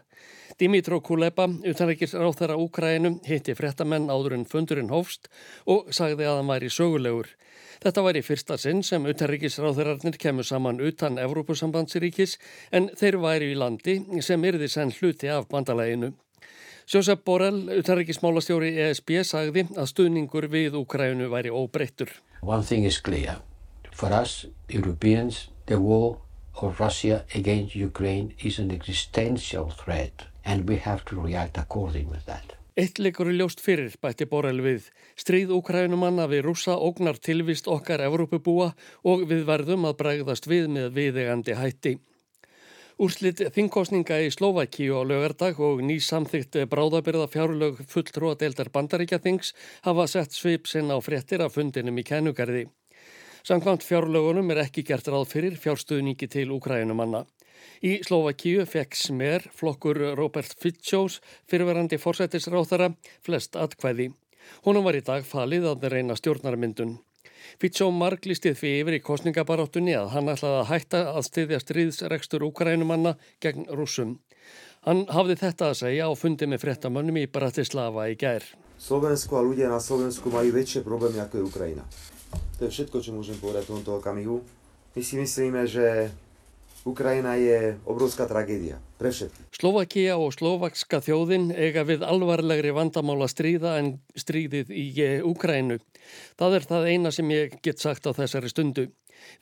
Dimitró 0.61 1.01
Kuleba, 1.01 1.49
utanríkis 1.49 2.13
ráþæra 2.13 2.61
Ukrænum, 2.61 3.23
hitti 3.25 3.57
frettamenn 3.57 4.13
áður 4.13 4.37
en 4.37 4.45
fundurinn 4.45 4.93
hófst 4.93 5.33
og 5.65 5.89
sagði 5.97 6.29
að 6.29 6.43
hann 6.43 6.53
væri 6.53 6.69
sögulegur. 6.77 7.33
Þetta 7.81 8.05
væri 8.05 8.21
fyrsta 8.21 8.61
sinn 8.61 8.85
sem 8.85 9.09
utanríkis 9.09 9.57
ráþærarnir 9.65 10.21
kemur 10.21 10.45
saman 10.45 10.85
utan 10.85 11.17
Evrópusambandsríkis 11.25 12.37
en 12.69 12.93
þeir 12.93 13.17
væri 13.25 13.55
í 13.55 13.57
landi 13.57 14.03
sem 14.21 14.45
yrði 14.45 14.69
senn 14.69 14.93
hluti 14.93 15.33
af 15.33 15.49
bandalæginu. 15.49 16.13
Jósef 16.91 17.21
Borrell, 17.23 17.69
utarrikismálastjóri 17.79 18.73
ESB, 18.83 19.21
sagði 19.23 19.63
að 19.79 19.87
stuðningur 19.93 20.49
við 20.51 20.75
Úkrænu 20.81 21.29
væri 21.31 21.53
óbreyttur. 21.55 22.11
One 22.43 22.67
thing 22.67 22.83
is 22.83 22.99
clear. 22.99 23.37
For 23.95 24.11
us, 24.11 24.49
Europeans, 24.67 25.53
the 25.71 25.79
war 25.79 26.19
of 26.59 26.81
Russia 26.81 27.23
against 27.33 27.77
Ukraine 27.77 28.35
is 28.43 28.59
an 28.59 28.73
existential 28.75 29.71
threat 29.71 30.27
and 30.45 30.67
we 30.69 30.81
have 30.83 31.05
to 31.05 31.21
react 31.23 31.59
according 31.59 32.11
with 32.11 32.27
that. 32.27 32.57
Eitt 32.75 32.99
leikur 32.99 33.31
í 33.31 33.39
ljóst 33.39 33.63
fyrir 33.63 33.95
bætti 34.03 34.27
Borrell 34.27 34.59
við. 34.59 34.91
Stríð 35.15 35.55
Úkrænumanna 35.55 36.27
við 36.27 36.49
rúsa 36.49 36.75
ógnar 36.75 37.23
tilvist 37.23 37.71
okkar 37.71 38.03
Evrópubúa 38.03 38.73
og 39.07 39.29
við 39.31 39.47
verðum 39.47 39.87
að 39.87 39.99
bregðast 40.03 40.51
við 40.51 40.67
með 40.75 40.91
viðegandi 40.99 41.55
hætti. 41.55 41.99
Úrslit 43.01 43.39
þingkostninga 43.55 44.19
í 44.21 44.27
Slovakíu 44.29 44.99
á 45.01 45.09
lögardag 45.09 45.57
og 45.65 45.79
ný 45.81 45.95
samþygt 46.05 46.59
bráðabyrða 46.69 47.31
fjárlög 47.33 47.79
fulltrúa 47.89 48.35
deildar 48.37 48.69
bandaríkja 48.75 49.17
þings 49.25 49.55
hafa 49.87 50.05
sett 50.05 50.37
svip 50.37 50.69
sinn 50.69 50.93
á 50.93 51.01
fréttir 51.01 51.41
af 51.41 51.57
fundinum 51.57 51.97
í 51.97 52.05
kænugarði. 52.05 52.67
Samkvæmt 53.41 53.89
fjárlögunum 53.89 54.53
er 54.53 54.67
ekki 54.67 54.85
gert 54.85 55.09
ráð 55.09 55.31
fyrir 55.33 55.57
fjárstuðningi 55.57 56.29
til 56.29 56.53
Úkrænumanna. 56.53 57.25
Í 57.81 58.05
Slovakíu 58.05 58.69
fekk 58.69 58.93
smer 58.93 59.49
flokkur 59.49 60.05
Robert 60.21 60.53
Fitchós 60.61 61.23
fyrirverandi 61.49 61.97
forsættisráþara 61.97 62.93
flest 63.25 63.57
atkvæði. 63.57 64.13
Húnum 64.69 64.85
var 64.85 65.01
í 65.01 65.07
dag 65.09 65.25
falið 65.25 65.73
að 65.73 65.89
reyna 65.89 66.21
stjórnarmyndun. 66.21 66.99
Fitsó 67.59 67.91
marglistið 67.91 68.59
því 68.61 68.73
yfir 68.83 68.97
í 68.99 69.03
kostningabaráttunni 69.03 69.97
að 69.99 70.13
hann 70.15 70.31
ætlaði 70.31 70.61
að 70.61 70.71
hætta 70.71 71.01
að 71.17 71.27
styðja 71.27 71.61
stríðsrekstur 71.65 72.47
úkrænumanna 72.47 73.17
gegn 73.43 73.67
rúsum. 73.75 74.19
Hann 74.87 75.05
hafði 75.13 75.37
þetta 75.43 75.73
að 75.73 75.79
segja 75.83 76.07
á 76.09 76.13
fundi 76.17 76.47
með 76.49 76.63
frettamönnum 76.65 77.19
í 77.21 77.27
Bratislava 77.29 78.07
í 78.09 78.17
gær. 78.21 78.47
Slovensko 78.81 79.37
a 79.37 79.45
ľudia 79.45 79.69
na 79.69 79.81
Slovensku 79.83 80.33
majú 80.33 80.55
väčšie 80.57 80.81
problémy 80.87 81.21
ako 81.21 81.37
je 81.37 81.45
Ukrajina. 81.45 81.85
To 82.57 82.65
je 82.65 82.73
všetko, 82.73 83.03
čo 83.05 83.13
môžem 83.13 83.37
povedať 83.37 83.69
v 83.69 83.73
tomto 83.77 84.01
okamihu. 84.01 84.41
My 84.97 85.03
si 85.05 85.21
myslíme, 85.21 85.69
že 85.69 86.09
Ukrajina 86.89 87.37
je 87.37 87.77
obrovská 87.85 88.25
tragédia 88.25 88.81
pre 88.97 89.13
všetkých. 89.13 89.53
Slovakia 89.53 90.17
og 90.17 90.33
slovakska 90.33 91.03
þjóðin 91.05 91.51
eiga 91.53 91.85
við 91.85 92.05
alvarlegri 92.07 92.73
vandamála 92.73 93.29
stríða 93.29 93.77
en 93.81 94.01
stríðið 94.17 94.73
í 94.73 94.87
Ukraínu. 95.21 95.77
Það 96.41 96.57
er 96.57 96.67
það 96.73 96.89
eina 96.89 97.13
sem 97.13 97.29
ég 97.33 97.61
get 97.61 97.83
sagt 97.83 98.09
á 98.09 98.17
þessari 98.17 98.49
stundu. 98.49 98.89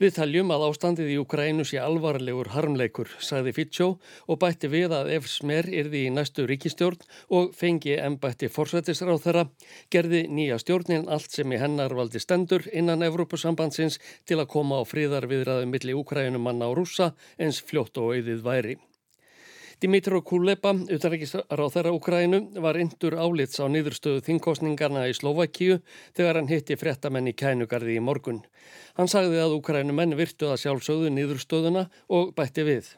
Við 0.03 0.15
taljum 0.17 0.53
að 0.55 0.65
ástandið 0.69 1.13
í 1.13 1.19
Ukrænu 1.23 1.67
sé 1.69 1.81
alvarlegur 1.83 2.51
harmleikur, 2.55 3.11
sagði 3.19 3.55
Fitsjó 3.57 3.89
og 4.27 4.41
bætti 4.43 4.71
við 4.73 4.95
að 4.97 5.13
ef 5.17 5.29
smer 5.31 5.69
yrði 5.71 6.05
í 6.07 6.13
næstu 6.15 6.47
ríkistjórn 6.51 7.07
og 7.39 7.55
fengi 7.59 7.97
ennbætti 7.99 8.51
forsættisráð 8.53 9.23
þeirra, 9.27 9.47
gerði 9.91 10.25
nýja 10.29 10.59
stjórnin 10.63 11.09
allt 11.09 11.35
sem 11.39 11.53
í 11.53 11.63
hennar 11.63 11.95
valdi 11.99 12.23
stendur 12.23 12.67
innan 12.73 13.07
Evrópusambandsins 13.07 14.01
til 14.29 14.41
að 14.43 14.51
koma 14.55 14.81
á 14.81 14.89
fríðarviðraðum 14.89 15.75
milli 15.75 15.97
Ukrænumanna 15.99 16.71
og 16.71 16.83
rúsa 16.83 17.13
eins 17.39 17.63
fljótt 17.65 17.99
og 17.99 18.15
auðið 18.17 18.45
væri. 18.45 18.79
Dimitro 19.79 20.19
Kuleba, 20.27 20.73
utanrækisráð 20.75 21.69
þeirra 21.71 21.93
Ukrænu, 21.95 22.39
var 22.65 22.75
indur 22.83 23.15
álits 23.15 23.61
á 23.63 23.71
nýðurstöðu 23.71 24.25
þingkostningarna 24.27 25.05
í 25.07 25.15
Slovakíu 25.15 25.77
þegar 26.19 26.41
hann 26.41 26.51
hitti 26.51 26.75
frettamenn 26.75 27.31
í 27.31 27.35
kænugarði 27.39 27.95
í 27.95 28.03
morgun. 28.03 28.41
Hann 28.99 29.07
sagði 29.07 29.39
að 29.39 29.55
Ukrænumenn 29.61 30.19
virtu 30.19 30.51
að 30.51 30.65
sjálfsögðu 30.65 31.15
nýðurstöðuna 31.15 31.87
og 32.11 32.35
bætti 32.35 32.67
við. 32.67 32.91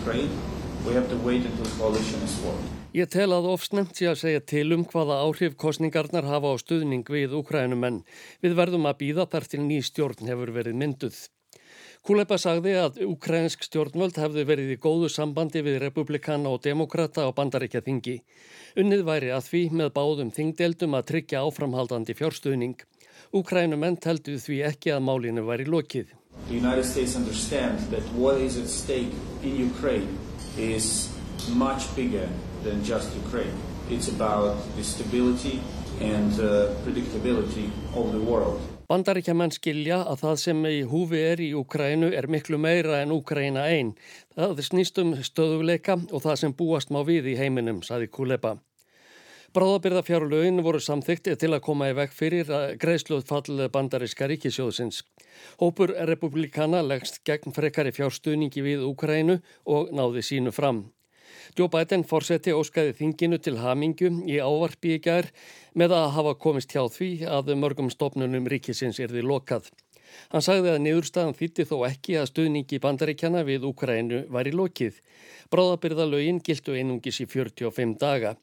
Ukraine. 0.00 0.64
We 0.86 0.94
have 0.94 1.08
to 1.10 1.16
wait 1.26 1.44
until 1.44 1.64
the 1.64 1.78
coalition 1.78 2.22
is 2.22 2.34
formed. 2.38 2.66
Ég 2.94 3.08
tel 3.10 3.32
að 3.34 3.48
ofsnemt 3.50 3.96
sé 3.98 4.06
að 4.06 4.20
segja 4.20 4.42
til 4.52 4.68
um 4.76 4.84
hvaða 4.86 5.16
áhrif 5.26 5.56
kostningarnar 5.58 6.28
hafa 6.30 6.52
á 6.54 6.56
stuðning 6.62 7.02
við 7.10 7.32
Ukrænumenn. 7.34 8.04
Við 8.38 8.54
verðum 8.54 8.86
að 8.86 9.00
býða 9.00 9.24
þar 9.32 9.46
til 9.50 9.64
ný 9.66 9.80
stjórn 9.82 10.30
hefur 10.30 10.52
verið 10.54 10.78
mynduð. 10.78 11.18
Kulepa 12.06 12.38
sagði 12.38 12.76
að 12.78 13.00
ukrænsk 13.02 13.66
stjórnvöld 13.66 14.20
hefði 14.22 14.44
verið 14.46 14.70
í 14.76 14.78
góðu 14.78 15.08
sambandi 15.10 15.64
við 15.66 15.80
republikana 15.82 16.52
og 16.54 16.62
demokrata 16.62 17.26
á 17.26 17.34
bandaríkja 17.34 17.82
þingi. 17.82 18.20
Unnið 18.78 19.02
væri 19.08 19.32
að 19.34 19.48
því 19.48 19.64
með 19.80 19.90
báðum 19.98 20.30
þingdeldum 20.38 20.94
að 20.94 21.08
tryggja 21.10 21.42
áframhaldandi 21.42 22.14
fjárstuðning. 22.14 22.78
Ukrænumenn 23.34 23.98
teldu 23.98 24.38
því 24.38 24.62
ekki 24.70 24.94
að 24.94 25.02
málinu 25.10 25.42
væri 25.50 25.66
lokið. 25.66 26.14
The 26.46 26.54
United 26.62 26.86
States 26.86 27.16
understand 27.16 27.80
that 27.90 28.06
what 28.14 28.38
is 28.38 28.56
at 28.56 28.68
stake 28.68 29.10
in 29.42 29.58
Ukraine 29.66 30.25
is 30.58 31.08
much 31.54 31.94
bigger 31.96 32.28
than 32.64 32.82
just 32.84 33.14
Ukraine. 33.16 33.56
It's 33.90 34.08
about 34.08 34.56
the 34.76 34.84
stability 34.84 35.60
and 36.00 36.32
uh, 36.40 36.74
predictability 36.84 37.70
of 37.94 38.12
the 38.12 38.20
world. 38.20 38.60
Bandaríkjaman 38.86 39.50
skilja 39.50 40.04
að 40.06 40.20
það 40.22 40.36
sem 40.38 40.66
í 40.70 40.76
húfi 40.86 41.18
er 41.18 41.40
í 41.42 41.48
Ukrænu 41.58 42.12
er 42.14 42.28
miklu 42.30 42.58
meira 42.58 43.00
en 43.02 43.10
Ukræna 43.10 43.64
einn. 43.66 43.96
Það 44.36 44.62
snýst 44.68 45.00
um 45.02 45.16
stöðuleika 45.26 45.98
og 46.12 46.22
það 46.22 46.36
sem 46.42 46.54
búast 46.54 46.92
má 46.94 47.00
við 47.06 47.32
í 47.32 47.36
heiminum, 47.40 47.82
saði 47.82 48.06
Kuleba. 48.06 48.54
Bráðabyrðafjárlögin 49.56 50.60
voru 50.60 50.82
samþygt 50.84 51.30
til 51.40 51.48
að 51.48 51.62
koma 51.64 51.86
í 51.88 51.94
veg 51.96 52.10
fyrir 52.12 52.50
greiðsluðfall 52.76 53.70
bandaríska 53.72 54.28
ríkisjóðsins. 54.28 54.98
Hópur 55.62 55.94
republikana 56.10 56.82
leggst 56.84 57.22
gegn 57.24 57.54
frekari 57.56 57.94
fjárstuðningi 57.96 58.60
við 58.66 58.84
Ukrænu 58.84 59.38
og 59.64 59.94
náði 59.96 60.26
sínu 60.28 60.52
fram. 60.52 60.82
Joe 61.56 61.72
Biden 61.72 62.04
fórseti 62.04 62.52
óskaði 62.52 62.92
þinginu 63.00 63.40
til 63.40 63.56
hamingu 63.62 64.12
í 64.28 64.36
ávarpi 64.44 64.98
í 64.98 65.00
gær 65.00 65.32
með 65.72 65.96
að 66.02 66.12
hafa 66.18 66.36
komist 66.44 66.76
hjá 66.76 66.84
því 66.92 67.10
að 67.24 67.56
mörgum 67.56 67.88
stopnunum 67.88 68.52
ríkisins 68.52 69.00
er 69.00 69.08
því 69.08 69.24
lokað. 69.24 69.70
Hann 70.36 70.44
sagði 70.44 70.74
að 70.74 70.82
niðurstaðan 70.84 71.38
þýtti 71.38 71.70
þó 71.70 71.78
ekki 71.88 72.20
að 72.20 72.32
stuðningi 72.34 72.84
bandaríkjana 72.84 73.48
við 73.48 73.64
Ukrænu 73.72 74.26
væri 74.36 74.52
lokið. 74.52 75.00
Bráðabyrðalögin 75.48 76.44
gildu 76.44 76.76
einungis 76.76 77.24
í 77.24 77.30
45 77.30 77.96
daga. 78.04 78.36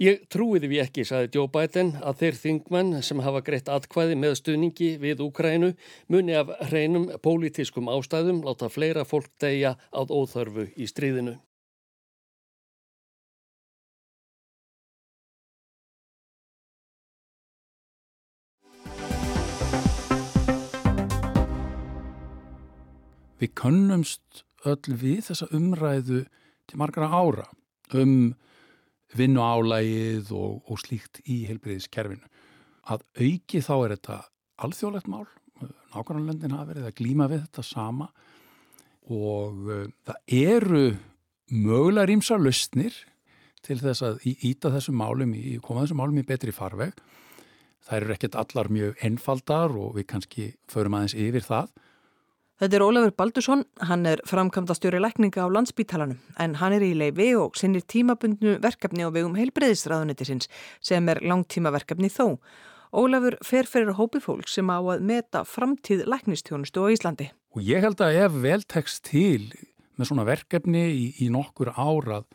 Ég 0.00 0.22
trúiði 0.32 0.70
við 0.70 0.80
ekki, 0.80 1.02
sagði 1.04 1.34
Joe 1.36 1.50
Biden, 1.52 1.90
að 2.00 2.22
þeir 2.22 2.36
þingmenn 2.40 3.02
sem 3.04 3.20
hafa 3.20 3.42
greitt 3.44 3.66
atkvæði 3.68 4.14
með 4.16 4.38
stuðningi 4.38 4.88
við 5.02 5.20
Ukrænu 5.26 5.74
muni 6.08 6.38
af 6.40 6.54
hreinum 6.70 7.04
pólitískum 7.20 7.90
ástæðum 7.92 8.40
láta 8.46 8.70
fleira 8.72 9.04
fólk 9.04 9.28
degja 9.44 9.74
áð 9.92 10.16
óþörfu 10.16 10.66
í 10.72 10.88
stríðinu. 10.88 11.36
Við 23.36 23.56
könnumst 23.60 24.46
öll 24.64 24.96
við 24.96 25.26
þessa 25.28 25.52
umræðu 25.52 26.24
til 26.64 26.80
margra 26.80 27.12
ára 27.12 27.50
um 27.92 28.32
vinnu 29.16 29.42
álægið 29.42 30.32
og, 30.36 30.60
og 30.70 30.80
slíkt 30.82 31.22
í 31.26 31.42
heilbriðiskerfinu. 31.48 32.26
Að 32.90 33.04
auki 33.20 33.62
þá 33.64 33.74
er 33.76 33.94
þetta 33.96 34.18
alþjóðlegt 34.66 35.10
mál, 35.10 35.26
nákvæmlandin 35.94 36.56
hafa 36.56 36.72
verið 36.72 36.88
að 36.88 36.98
glíma 37.00 37.28
við 37.30 37.44
þetta 37.46 37.66
sama 37.66 38.10
og 39.10 39.64
uh, 39.66 39.86
það 40.06 40.36
eru 40.40 40.84
mögulega 41.50 42.08
rýmsa 42.10 42.38
lausnir 42.38 42.94
til 43.66 43.76
þess 43.80 44.04
að 44.06 44.20
íta 44.24 44.70
þessum 44.72 44.96
málum, 45.00 45.34
í, 45.36 45.58
koma 45.64 45.84
þessum 45.84 46.00
málum 46.00 46.20
í 46.22 46.26
betri 46.26 46.54
farveg. 46.54 46.94
Það 47.84 47.96
eru 47.96 48.14
ekkert 48.14 48.38
allar 48.40 48.70
mjög 48.72 49.02
einfaldar 49.04 49.74
og 49.76 49.96
við 49.98 50.06
kannski 50.12 50.46
förum 50.70 50.96
aðeins 50.96 51.16
yfir 51.18 51.44
það 51.44 51.72
Þetta 52.60 52.76
er 52.76 52.82
Ólafur 52.84 53.12
Baldursson, 53.16 53.62
hann 53.88 54.02
er 54.04 54.20
framkvæmdastjóri 54.28 54.98
lækninga 55.00 55.40
á 55.40 55.48
landsbítalanum 55.48 56.18
en 56.44 56.58
hann 56.60 56.74
er 56.76 56.82
í 56.84 56.90
leifi 56.92 57.30
og 57.40 57.54
sinnir 57.56 57.86
tímabundnu 57.88 58.58
verkefni 58.60 59.00
á 59.00 59.08
vegum 59.08 59.38
heilbreyðisraðunitisins 59.38 60.50
sem 60.84 61.08
er 61.08 61.22
langtímaverkefni 61.24 62.10
þó. 62.12 62.36
Ólafur 62.92 63.38
fer 63.40 63.64
fyrir 63.64 63.96
hópi 63.96 64.20
fólk 64.20 64.52
sem 64.52 64.68
á 64.68 64.76
að 64.76 65.00
meta 65.08 65.40
framtíð 65.48 66.04
læknistjónustu 66.04 66.84
á 66.84 66.92
Íslandi. 66.92 67.30
Og 67.56 67.64
ég 67.64 67.80
held 67.80 68.04
að 68.04 68.20
ef 68.26 68.38
veltekst 68.44 69.06
til 69.08 69.48
með 69.96 70.12
svona 70.12 70.28
verkefni 70.28 70.84
í, 70.92 71.10
í 71.16 71.32
nokkur 71.32 71.72
árað 71.72 72.28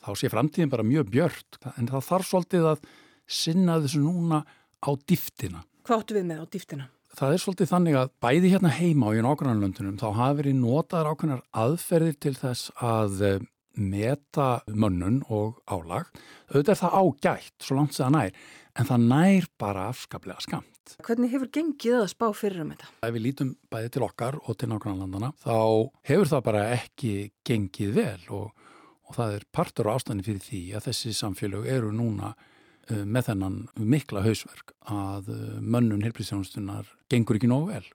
þá 0.00 0.10
sé 0.16 0.32
framtíðin 0.32 0.72
bara 0.72 0.88
mjög 0.88 1.12
björt 1.12 1.60
en 1.76 1.92
það 1.92 2.08
þarf 2.08 2.32
svolítið 2.32 2.72
að 2.72 2.92
sinna 3.28 3.76
þessu 3.84 4.06
núna 4.08 4.46
á 4.80 4.90
dýftina. 5.04 5.66
Hvað 5.84 6.00
áttu 6.00 6.16
við 6.16 6.30
með 6.32 6.40
á 6.40 6.46
dýftina? 6.48 6.92
Það 7.16 7.32
er 7.32 7.40
svolítið 7.40 7.68
þannig 7.70 7.94
að 7.96 8.08
bæði 8.20 8.48
hérna 8.52 8.70
heima 8.76 9.06
og 9.08 9.16
í 9.16 9.20
nákvæmlandunum 9.24 9.94
þá 9.96 10.08
hafi 10.18 10.36
verið 10.42 10.56
notaður 10.60 11.06
ákveðnar 11.14 11.44
aðferðir 11.62 12.16
til 12.20 12.32
þess 12.36 12.72
að 12.84 13.22
eh, 13.24 13.44
meta 13.80 14.48
mönnun 14.68 15.22
og 15.32 15.54
álag. 15.64 16.10
Auðvitað 16.50 16.74
er 16.74 16.80
það 16.82 16.96
ágætt 17.00 17.64
svo 17.64 17.78
langt 17.78 17.96
sem 17.96 18.04
það 18.04 18.18
nær 18.18 18.42
en 18.76 18.88
það 18.90 19.06
nær 19.14 19.46
bara 19.64 19.86
afskaplega 19.94 20.44
skamt. 20.44 20.92
Hvernig 21.06 21.32
hefur 21.32 21.50
gengið 21.56 21.96
að 22.02 22.10
spá 22.12 22.26
fyrir 22.36 22.66
um 22.66 22.74
þetta? 22.74 22.90
Ef 23.08 23.14
við 23.16 23.24
lítum 23.24 23.54
bæði 23.72 23.92
til 23.94 24.04
okkar 24.04 24.36
og 24.42 24.58
til 24.60 24.68
nákvæmlandana 24.74 25.32
þá 25.40 25.56
hefur 26.10 26.32
það 26.34 26.44
bara 26.50 26.66
ekki 26.74 27.14
gengið 27.48 27.96
vel 27.96 28.28
og, 28.42 28.68
og 29.08 29.16
það 29.16 29.38
er 29.38 29.48
partur 29.56 29.88
á 29.88 29.96
ástæðin 29.96 30.26
fyrir 30.28 30.44
því 30.44 30.62
að 30.76 30.90
þessi 30.90 31.16
samfélög 31.16 31.72
eru 31.78 31.96
núna 31.96 32.34
með 32.92 33.30
þennan 33.30 33.56
mikla 33.78 34.22
hausverk 34.26 34.74
að 34.86 35.30
uh, 35.32 35.38
mönnun 35.60 36.04
helbriðsjónustunar 36.06 36.90
gengur 37.12 37.38
ekki 37.38 37.50
nógu 37.50 37.72
vel. 37.72 37.86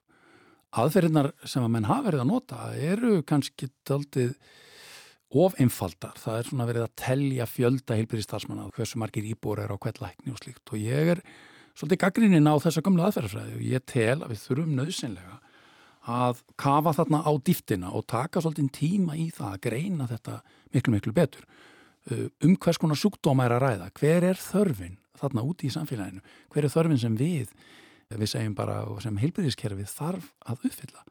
Aðferðinar 0.72 1.32
sem 1.44 1.64
að 1.64 1.72
menn 1.74 1.88
hafa 1.88 2.08
verið 2.08 2.24
að 2.24 2.30
nota 2.30 2.68
eru 2.76 3.14
kannski 3.28 3.68
aldrei 3.92 4.30
of 5.32 5.56
einfaldar. 5.60 6.16
Það 6.20 6.38
er 6.38 6.48
svona 6.48 6.66
verið 6.68 6.86
að 6.86 6.94
telja 7.00 7.46
fjölda 7.48 7.96
heilbyrðistarsmanna 7.96 8.68
hversu 8.76 9.00
margir 9.00 9.28
íbúr 9.28 9.62
er 9.64 9.72
á 9.72 9.76
hvert 9.80 10.00
lækni 10.02 10.32
og 10.32 10.40
slíkt 10.40 10.72
og 10.72 10.80
ég 10.80 11.14
er 11.14 11.22
svolítið 11.72 12.02
gaggrinnin 12.04 12.48
á 12.48 12.54
þessa 12.60 12.84
gamla 12.84 13.08
aðferðarfræði 13.08 13.56
og 13.56 13.64
ég 13.64 13.86
tel 13.88 14.18
að 14.18 14.34
við 14.34 14.42
þurfum 14.44 14.76
nöðsynlega 14.76 15.38
að 16.12 16.42
kafa 16.58 16.92
þarna 16.98 17.22
á 17.24 17.32
dýftina 17.46 17.92
og 17.94 18.08
taka 18.10 18.42
svolítið 18.42 18.72
tíma 18.76 19.16
í 19.16 19.28
það 19.32 19.52
að 19.52 19.62
greina 19.68 20.08
þetta 20.10 20.40
miklu 20.74 20.96
miklu 20.96 21.14
betur 21.16 21.46
um 22.10 22.56
hvers 22.56 22.80
konar 22.80 22.98
sjúkdóma 22.98 23.46
er 23.46 23.56
að 23.56 23.64
ræða. 23.66 23.88
Hver 23.98 24.26
er 24.32 24.40
þörfin 24.40 24.98
þarna 25.20 25.44
úti 25.46 25.68
í 25.68 25.74
samfélaginu? 25.74 26.22
Hver 26.52 26.66
er 26.66 26.74
þörfin 26.74 27.00
sem 27.00 27.16
við 27.18 27.52
við 28.12 28.28
segjum 28.28 28.56
bara 28.56 28.82
sem 29.00 29.16
heilbyrðiskerfið 29.22 29.88
þarf 29.88 30.32
að 30.44 30.66
uppfylla? 30.68 31.04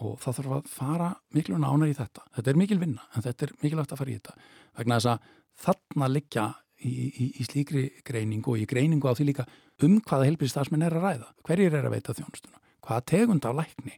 Og 0.00 0.16
það 0.22 0.38
þarf 0.38 0.54
að 0.56 0.70
fara 0.72 1.10
miklu 1.36 1.58
nánar 1.60 1.90
í 1.90 1.96
þetta. 1.98 2.24
Þetta 2.36 2.50
er 2.50 2.58
mikil 2.58 2.80
vinna 2.80 3.04
en 3.14 3.26
þetta 3.26 3.46
er 3.46 3.52
mikilvægt 3.60 3.92
að 3.92 4.00
fara 4.00 4.10
í 4.10 4.16
þetta. 4.16 4.34
Vegna 4.80 4.98
þess 4.98 5.10
að 5.12 5.28
þarna 5.60 6.08
liggja 6.08 6.46
í, 6.80 6.90
í, 6.90 7.26
í 7.36 7.46
slíkri 7.46 7.84
greiningu 8.06 8.54
og 8.54 8.62
í 8.62 8.68
greiningu 8.70 9.10
á 9.10 9.14
því 9.14 9.28
líka 9.28 9.46
um 9.84 9.98
hvaða 10.00 10.30
helbriðstarfsmenn 10.30 10.86
er 10.86 10.96
að 10.96 11.04
ræða, 11.04 11.28
hverjir 11.46 11.76
er 11.76 11.88
að 11.88 11.94
veita 11.94 12.16
þjónustuna, 12.16 12.60
hvaða 12.86 13.06
tegund 13.12 13.46
af 13.48 13.56
lækni. 13.60 13.94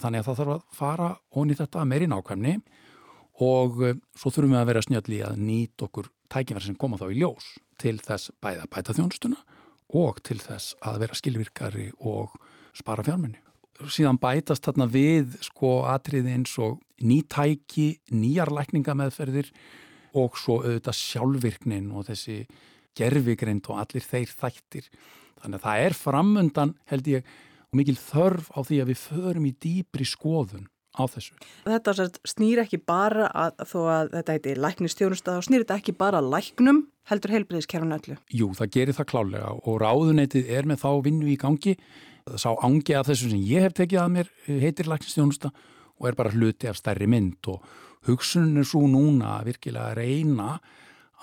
Þannig 0.00 0.22
að 0.22 0.28
það 0.28 0.38
þarf 0.40 0.54
að 0.54 0.64
fara 0.76 1.08
onni 1.36 1.56
þetta 1.56 1.84
meiri 1.88 2.08
nákvæmni 2.08 2.54
og 3.42 3.82
uh, 3.82 3.94
svo 4.16 4.32
þurfum 4.32 4.56
við 4.56 4.62
að 4.62 4.70
vera 4.72 4.84
snjöldli 4.86 5.22
að 5.26 5.38
nýta 5.42 5.88
okkur 5.88 6.10
tækifæri 6.32 6.70
sem 6.70 6.80
koma 6.80 7.00
þá 7.00 7.08
í 7.10 7.20
ljós. 7.20 7.52
Til 7.82 7.96
þess 8.02 8.32
bæða 8.42 8.68
bæta 8.70 8.94
þjónustuna 8.96 9.40
og 9.98 10.20
til 10.24 10.38
þess 10.40 10.76
að 10.86 11.00
vera 11.04 11.18
skilvirkari 11.18 11.88
og 12.00 12.36
spara 12.76 13.04
fjármenni 13.04 13.42
síðan 13.90 14.20
bætast 14.20 14.66
þarna 14.66 14.86
við 14.90 15.38
sko 15.42 15.82
atriði 15.90 16.34
eins 16.36 16.52
og 16.62 16.80
nýtæki, 17.02 17.88
nýjar 18.14 18.52
lækningameðferðir 18.54 19.50
og 20.18 20.36
svo 20.38 20.60
auðvitað 20.62 20.98
sjálfvirknin 20.98 21.90
og 21.96 22.06
þessi 22.10 22.42
gerfigreind 22.98 23.66
og 23.72 23.80
allir 23.82 24.04
þeir 24.04 24.34
þættir. 24.36 24.90
Þannig 25.40 25.58
að 25.58 25.64
það 25.64 25.86
er 25.86 25.98
framöndan 25.98 26.74
held 26.92 27.08
ég 27.10 27.32
og 27.72 27.80
mikil 27.80 27.96
þörf 27.98 28.52
á 28.52 28.60
því 28.68 28.82
að 28.82 28.92
við 28.92 29.02
förum 29.06 29.48
í 29.48 29.54
dýbri 29.64 30.06
skoðun 30.06 30.68
á 30.92 31.02
þessu. 31.08 31.34
Þetta 31.64 32.08
snýr 32.28 32.62
ekki 32.64 32.78
bara 32.84 33.28
að 33.32 33.64
þó 33.70 33.78
að 33.92 34.14
þetta 34.16 34.36
heiti 34.36 34.56
læknistjónusta 34.60 35.36
þá 35.36 35.48
snýr 35.48 35.64
þetta 35.64 35.78
ekki 35.80 35.96
bara 35.98 36.20
að 36.20 36.30
læknum 36.34 36.82
heldur 37.10 37.34
heilbreyðiskerfun 37.34 37.96
öllu? 37.96 38.16
Jú, 38.32 38.50
það 38.58 38.72
gerir 38.76 38.98
það 38.98 39.10
klálega 39.12 39.52
og 39.58 39.78
ráðunetið 39.82 40.50
er 40.52 40.68
með 40.68 40.82
þá 40.84 40.90
vinnu 41.06 41.30
í 41.32 41.38
gangi 41.40 41.76
sá 42.38 42.52
ángi 42.62 42.94
af 42.96 43.08
þessu 43.08 43.32
sem 43.32 43.46
ég 43.46 43.66
hef 43.66 43.74
tekið 43.76 44.02
að 44.02 44.12
mér 44.16 44.28
eh, 44.46 44.60
heitir 44.62 44.90
læknistjónusta 44.90 45.50
og 45.98 46.08
er 46.08 46.18
bara 46.18 46.32
hluti 46.34 46.68
af 46.70 46.78
stærri 46.78 47.08
mynd 47.10 47.50
og 47.50 47.64
hugsunin 48.06 48.62
er 48.62 48.68
svo 48.68 48.84
núna 48.90 49.38
að 49.38 49.52
virkilega 49.52 49.96
reyna 49.98 50.56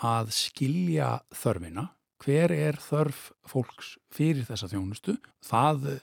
að 0.06 0.34
skilja 0.36 1.18
þörfina 1.36 1.90
hver 2.24 2.52
er 2.56 2.80
þörf 2.84 3.30
fólks 3.48 3.96
fyrir 4.12 4.48
þessa 4.48 4.70
þjónustu 4.72 5.16
það 5.46 6.00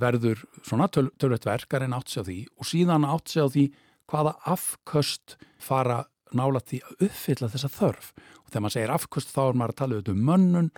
verður 0.00 0.44
svona 0.62 0.88
töl, 0.88 1.08
tölvett 1.20 1.46
verkar 1.46 1.84
en 1.84 1.94
átt 1.96 2.10
sig 2.10 2.24
á 2.24 2.28
því 2.28 2.38
og 2.58 2.70
síðan 2.70 3.06
átt 3.08 3.30
sig 3.30 3.44
á 3.44 3.48
því 3.48 3.66
hvaða 4.10 4.34
afköst 4.54 5.36
fara 5.62 6.04
nála 6.34 6.62
því 6.62 6.80
að 6.82 7.06
uppfylla 7.08 7.50
þessa 7.52 7.70
þörf 7.72 8.10
og 8.16 8.48
þegar 8.50 8.64
maður 8.64 8.76
segir 8.76 8.94
afköst 8.94 9.32
þá 9.34 9.42
er 9.44 9.60
maður 9.60 9.74
að 9.74 9.80
tala 9.82 10.02
um 10.14 10.26
mönnun 10.30 10.72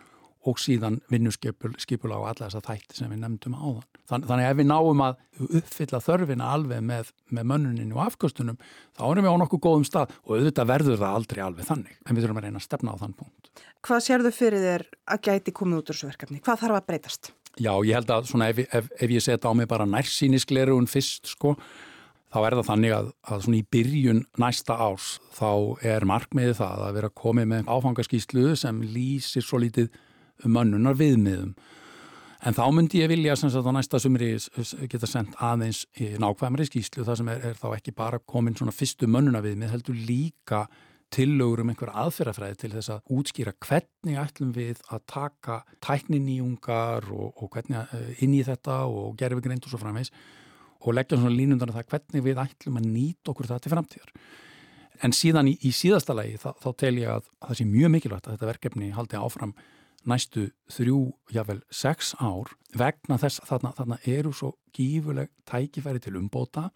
og 0.47 0.61
síðan 0.63 1.01
vinnuskipula 1.11 2.19
á 2.19 2.31
alla 2.31 2.47
þessa 2.47 2.63
þætti 2.63 2.99
sem 3.01 3.11
við 3.11 3.23
nefndum 3.23 3.57
áðan. 3.59 3.87
Þann, 4.07 4.27
þannig 4.29 4.47
ef 4.47 4.59
við 4.61 4.69
náum 4.71 5.01
að 5.03 5.49
uppfylla 5.59 6.01
þörfina 6.05 6.51
alveg 6.55 6.85
með, 6.87 7.09
með 7.35 7.49
mönnuninu 7.51 7.97
og 7.97 8.05
afkvöstunum 8.05 8.61
þá 8.95 9.03
erum 9.09 9.27
við 9.27 9.35
á 9.35 9.41
nokkuð 9.43 9.63
góðum 9.65 9.87
stað 9.89 10.15
og 10.23 10.37
auðvitað 10.37 10.71
verður 10.71 11.01
það 11.03 11.17
aldrei 11.19 11.43
alveg 11.43 11.67
þannig 11.71 11.97
en 11.99 12.15
við 12.15 12.27
þurfum 12.27 12.41
að 12.41 12.47
reyna 12.47 12.63
að 12.63 12.67
stefna 12.69 12.95
á 12.95 13.01
þann 13.03 13.17
punkt. 13.19 13.51
Hvað 13.87 14.05
sérðu 14.07 14.33
fyrir 14.35 14.63
þér 14.63 14.87
að 15.17 15.27
gæti 15.27 15.57
komið 15.57 15.83
út 15.83 15.91
úr 15.91 15.99
þessu 15.99 16.11
verkefni? 16.13 16.43
Hvað 16.47 16.63
þarf 16.63 16.79
að 16.79 16.89
breytast? 16.93 17.33
Já, 17.57 17.73
ég 17.89 17.97
held 17.97 18.11
að 18.13 18.27
svona 18.29 18.51
ef, 18.53 18.59
ef, 18.69 18.89
ef 19.01 19.13
ég 19.13 19.23
setja 19.25 19.49
á 19.49 19.57
mig 19.57 19.69
bara 19.71 19.87
nærsýniskleruun 19.89 20.89
fyrst 20.91 21.31
sko 21.33 21.55
þá 22.35 22.41
er 22.43 22.57
það 22.59 22.69
þannig 22.69 22.95
að, 22.97 23.09
að 23.33 23.47
í 23.57 23.63
byrjun 23.73 24.21
næsta 24.43 24.77
árs 24.77 25.15
þá 25.37 25.51
er 25.95 26.05
markmiðið 26.09 26.59
það 26.59 26.85
að 26.85 26.99
vera 26.99 27.15
komið 27.23 27.49
með 27.53 27.71
áfangaskýslu 27.73 28.45
sem 28.61 28.83
lýsir 28.85 29.47
svo 29.47 29.61
lítið 29.63 29.89
mönnunar 30.45 30.99
viðmiðum. 30.99 31.55
En 32.47 32.55
þá 32.55 32.67
myndi 32.77 33.01
ég 33.01 33.09
vilja 33.11 33.39
sem 33.41 33.51
sagt 33.51 33.65
á 33.65 33.73
næsta 33.73 33.99
sumri 34.03 34.35
geta 34.93 35.09
sendt 35.09 35.39
aðeins 35.41 35.87
nákvæmri 35.97 36.67
skýslu 36.69 37.07
það 37.07 37.23
sem 37.23 37.31
er, 37.33 37.41
er 37.51 37.57
þá 37.57 37.71
ekki 37.79 37.97
bara 37.97 38.21
komin 38.21 38.59
svona 38.59 38.75
fyrstu 38.77 39.09
mönnuna 39.09 39.41
viðmið 39.45 39.73
heldur 39.73 39.97
líka 39.97 40.67
tillögur 41.15 41.63
um 41.63 41.71
einhver 41.71 41.93
aðferðafræði 41.95 42.59
til 42.61 42.73
þess 42.75 42.93
að 42.95 43.13
útskýra 43.17 43.55
hvernig 43.63 44.19
ætlum 44.21 44.51
við 44.57 44.81
að 44.93 45.05
taka 45.13 45.61
tæknin 45.85 46.27
í 46.33 46.41
ungar 46.45 47.07
og, 47.13 47.37
og 47.39 47.53
hvernig 47.55 47.79
eh, 47.95 48.25
inn 48.25 48.35
í 48.35 48.43
þetta 48.47 48.83
og 48.91 49.15
gerfi 49.21 49.45
greint 49.45 49.67
og 49.67 49.73
svo 49.73 49.81
framvegs 49.83 50.13
og 50.83 50.97
leggja 50.97 51.19
svona 51.19 51.37
línundar 51.37 51.73
af 51.73 51.79
það 51.79 51.95
hvernig 51.95 52.27
við 52.27 52.43
ætlum 52.43 52.81
að 52.81 52.91
nýta 52.91 53.33
okkur 53.33 53.51
það 53.53 53.63
til 53.63 53.73
framtíðar. 53.75 54.13
En 55.05 55.13
síðan 55.13 55.51
í, 55.51 55.57
í 55.67 55.73
síðasta 55.77 56.17
lagi 56.17 56.37
þá, 56.41 56.51
þá 56.63 56.69
tel 56.83 56.95
ég 57.01 57.11
að, 57.13 57.31
að 57.41 57.51
það 57.51 57.59
sé 57.61 57.67
mjög 57.71 57.95
mikilvægt 57.95 58.29
að 58.29 58.37
þetta 58.37 58.53
verkefni 58.53 58.93
haldi 58.97 59.19
áfram 59.21 59.57
næstu 60.07 60.47
þrjú, 60.71 61.01
jável, 61.35 61.59
sex 61.75 62.15
ár 62.23 62.53
vegna 62.77 63.19
þess 63.21 63.43
að 63.43 63.51
þarna, 63.51 63.73
þarna 63.79 63.99
eru 64.07 64.33
svo 64.35 64.53
gífuleg 64.77 65.33
tækifæri 65.49 66.03
til 66.03 66.17
umbóta 66.21 66.69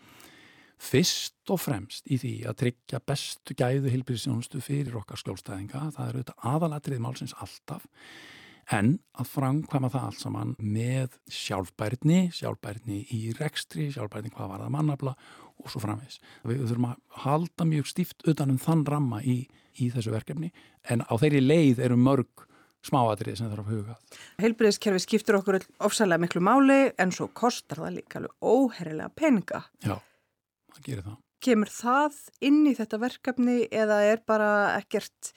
fyrst 0.80 1.52
og 1.52 1.60
fremst 1.60 2.08
í 2.08 2.16
því 2.20 2.34
að 2.48 2.58
tryggja 2.64 3.00
bestu 3.04 3.56
gæðu 3.58 3.92
hilbíðisjónustu 3.92 4.62
fyrir 4.64 4.96
okkar 5.00 5.20
skjólstæðinga, 5.20 5.90
það 5.96 6.08
eru 6.08 6.22
þetta 6.22 6.52
aðalatrið 6.54 7.02
málsins 7.04 7.36
alltaf 7.36 7.86
en 8.70 8.94
að 9.18 9.30
framkvæma 9.32 9.90
það 9.90 10.04
allt 10.06 10.22
saman 10.22 10.52
með 10.62 11.16
sjálfbærni, 11.34 12.20
sjálfbærni 12.34 13.00
í 13.16 13.20
rekstri, 13.38 13.88
sjálfbærni 13.92 14.30
hvað 14.34 14.52
var 14.52 14.64
það 14.64 14.74
mannabla 14.76 15.14
og 15.60 15.72
svo 15.72 15.82
framvegs. 15.82 16.20
Við 16.46 16.62
þurfum 16.68 16.90
að 16.92 17.00
halda 17.24 17.66
mjög 17.68 17.90
stíft 17.90 18.28
utanum 18.30 18.60
þann 18.62 18.86
ramma 18.88 19.20
í, 19.26 19.42
í 19.76 19.90
þessu 19.92 20.14
verkefni 20.14 20.52
en 20.88 21.04
á 21.04 21.12
þeirri 21.20 21.42
leið 21.44 21.82
eru 21.88 21.98
mörg 22.00 22.46
smáatrið 22.86 23.36
sem 23.36 23.50
þarf 23.50 23.66
að 23.66 23.74
huga. 23.74 23.96
Heilbreyðskerfi 24.40 25.02
skiptur 25.04 25.40
okkur 25.40 25.58
ofsalega 25.84 26.22
miklu 26.22 26.40
máli 26.44 26.78
en 27.00 27.12
svo 27.12 27.28
kostar 27.36 27.82
það 27.82 27.98
líka 27.98 28.20
alveg 28.20 28.46
óherrilega 28.54 29.12
peninga. 29.18 29.64
Já, 29.84 29.98
það 30.76 30.86
gerir 30.86 31.04
það. 31.08 31.18
Kemur 31.40 31.72
það 31.72 32.16
inn 32.50 32.62
í 32.68 32.76
þetta 32.76 33.00
verkefni 33.00 33.58
eða 33.72 34.00
er 34.10 34.22
bara 34.28 34.50
ekkert 34.76 35.32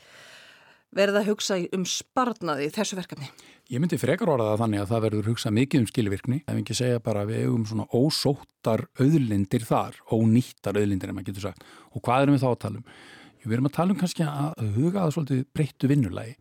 verið 0.94 1.20
að 1.22 1.30
hugsa 1.32 1.58
um 1.74 1.86
sparnaði 1.90 2.70
þessu 2.74 2.98
verkefni? 3.00 3.30
Ég 3.72 3.82
myndi 3.82 3.98
frekar 3.98 4.30
orðaða 4.34 4.60
þannig 4.60 4.84
að 4.84 4.90
það 4.92 5.04
verður 5.08 5.30
hugsað 5.32 5.56
mikið 5.58 5.82
um 5.82 5.88
skilvirkni 5.90 6.40
ef 6.44 6.58
ekki 6.60 6.76
segja 6.78 7.02
bara 7.04 7.24
við 7.30 7.46
eigum 7.46 7.64
svona 7.70 7.88
ósóttar 7.96 8.86
auðlindir 9.00 9.66
þar, 9.66 9.98
ónýttar 10.12 10.78
auðlindir 10.78 11.14
ef 11.14 11.18
maður 11.18 11.30
getur 11.32 11.48
sagt. 11.48 11.64
Og 11.96 12.04
hvað 12.04 12.26
erum 12.26 12.38
við 12.38 12.44
þá 12.44 12.50
að 12.52 12.60
tala 12.66 12.82
um? 12.82 13.00
Við 13.44 13.56
erum 13.58 13.70
að 13.70 13.76
tala 13.78 13.96
um 13.96 14.00
kannski 14.00 14.28
að 14.28 14.68
huga 14.76 15.04
að 15.04 15.16
svolítið 15.16 15.48
breyttu 15.56 15.90
vinnulagi 15.92 16.36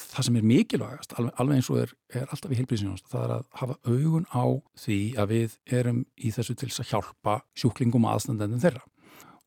það 0.00 0.26
sem 0.26 0.38
er 0.38 0.46
mikilvægast, 0.48 1.14
alveg, 1.18 1.34
alveg 1.38 1.60
eins 1.60 1.70
og 1.70 1.80
er, 1.84 1.92
er 2.18 2.26
alltaf 2.26 2.52
í 2.52 2.58
heilbríðsynjónast, 2.58 3.06
það 3.12 3.24
er 3.26 3.34
að 3.36 3.44
hafa 3.60 3.76
augun 3.86 4.26
á 4.34 4.44
því 4.84 4.98
að 5.20 5.34
við 5.34 5.56
erum 5.78 6.00
í 6.18 6.32
þessu 6.34 6.56
til 6.58 6.70
að 6.72 6.90
hjálpa 6.90 7.36
sjúklingum 7.58 8.08
aðstandendum 8.10 8.62
þeirra. 8.62 8.84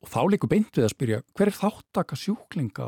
Og 0.06 0.12
þá 0.14 0.20
líkur 0.30 0.52
beint 0.52 0.78
við 0.78 0.86
að 0.86 0.94
spyrja 0.94 1.24
hver 1.36 1.50
er 1.50 1.58
þáttaka 1.58 2.20
sjúklinga 2.22 2.88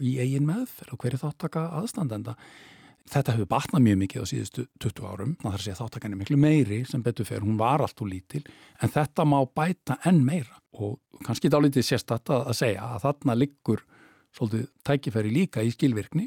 í 0.00 0.16
eigin 0.22 0.48
meðferð 0.48 0.94
og 0.96 1.02
hver 1.02 1.14
er 1.14 1.22
þáttaka 1.22 1.66
aðstandenda. 1.82 2.34
Þetta 3.06 3.36
hefur 3.36 3.50
batnað 3.52 3.84
mjög 3.84 3.98
mikið 4.00 4.24
á 4.24 4.26
síðustu 4.26 4.62
20 4.82 5.04
árum, 5.06 5.34
þarf 5.44 5.66
að 5.70 5.76
þáttakan 5.78 6.16
er 6.16 6.20
miklu 6.24 6.38
meiri 6.42 6.80
sem 6.90 7.04
betur 7.06 7.28
fer, 7.28 7.44
hún 7.44 7.60
var 7.60 7.84
allt 7.84 8.00
og 8.02 8.08
lítil, 8.10 8.42
en 8.82 8.90
þetta 8.90 9.26
má 9.28 9.36
bæta 9.46 10.00
enn 10.08 10.24
meira 10.26 10.58
og 10.74 10.96
kannski 11.22 11.52
dálítið 11.52 11.86
sérstatt 11.86 12.32
að 12.34 12.56
segja 12.58 12.88
að 12.96 13.04
þarna 13.04 13.36
liggur 13.38 13.84
svolítið 14.34 14.66
tækifæri 14.88 15.30
líka 15.32 15.62
í 15.62 15.70
skilvirkni. 15.70 16.26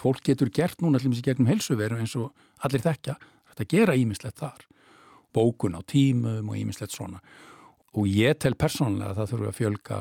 Fólk 0.00 0.22
getur 0.24 0.48
gert 0.54 0.80
núna 0.80 1.00
allir 1.00 1.18
sér 1.18 1.30
gegnum 1.30 1.50
helsuveru 1.50 1.98
eins 2.00 2.16
og 2.16 2.30
allir 2.64 2.82
þekkja. 2.84 3.18
Þetta 3.50 3.68
gera 3.68 3.96
ímislegt 4.00 4.40
þar. 4.40 4.64
Bókun 5.36 5.76
á 5.76 5.80
tímum 5.84 6.48
og 6.48 6.56
ímislegt 6.56 6.94
svona. 6.96 7.20
Og 7.98 8.06
ég 8.08 8.38
tel 8.40 8.54
persónlega 8.54 9.12
að 9.12 9.20
það 9.20 9.30
þurfa 9.32 9.50
að 9.50 9.58
fjölga 9.58 9.98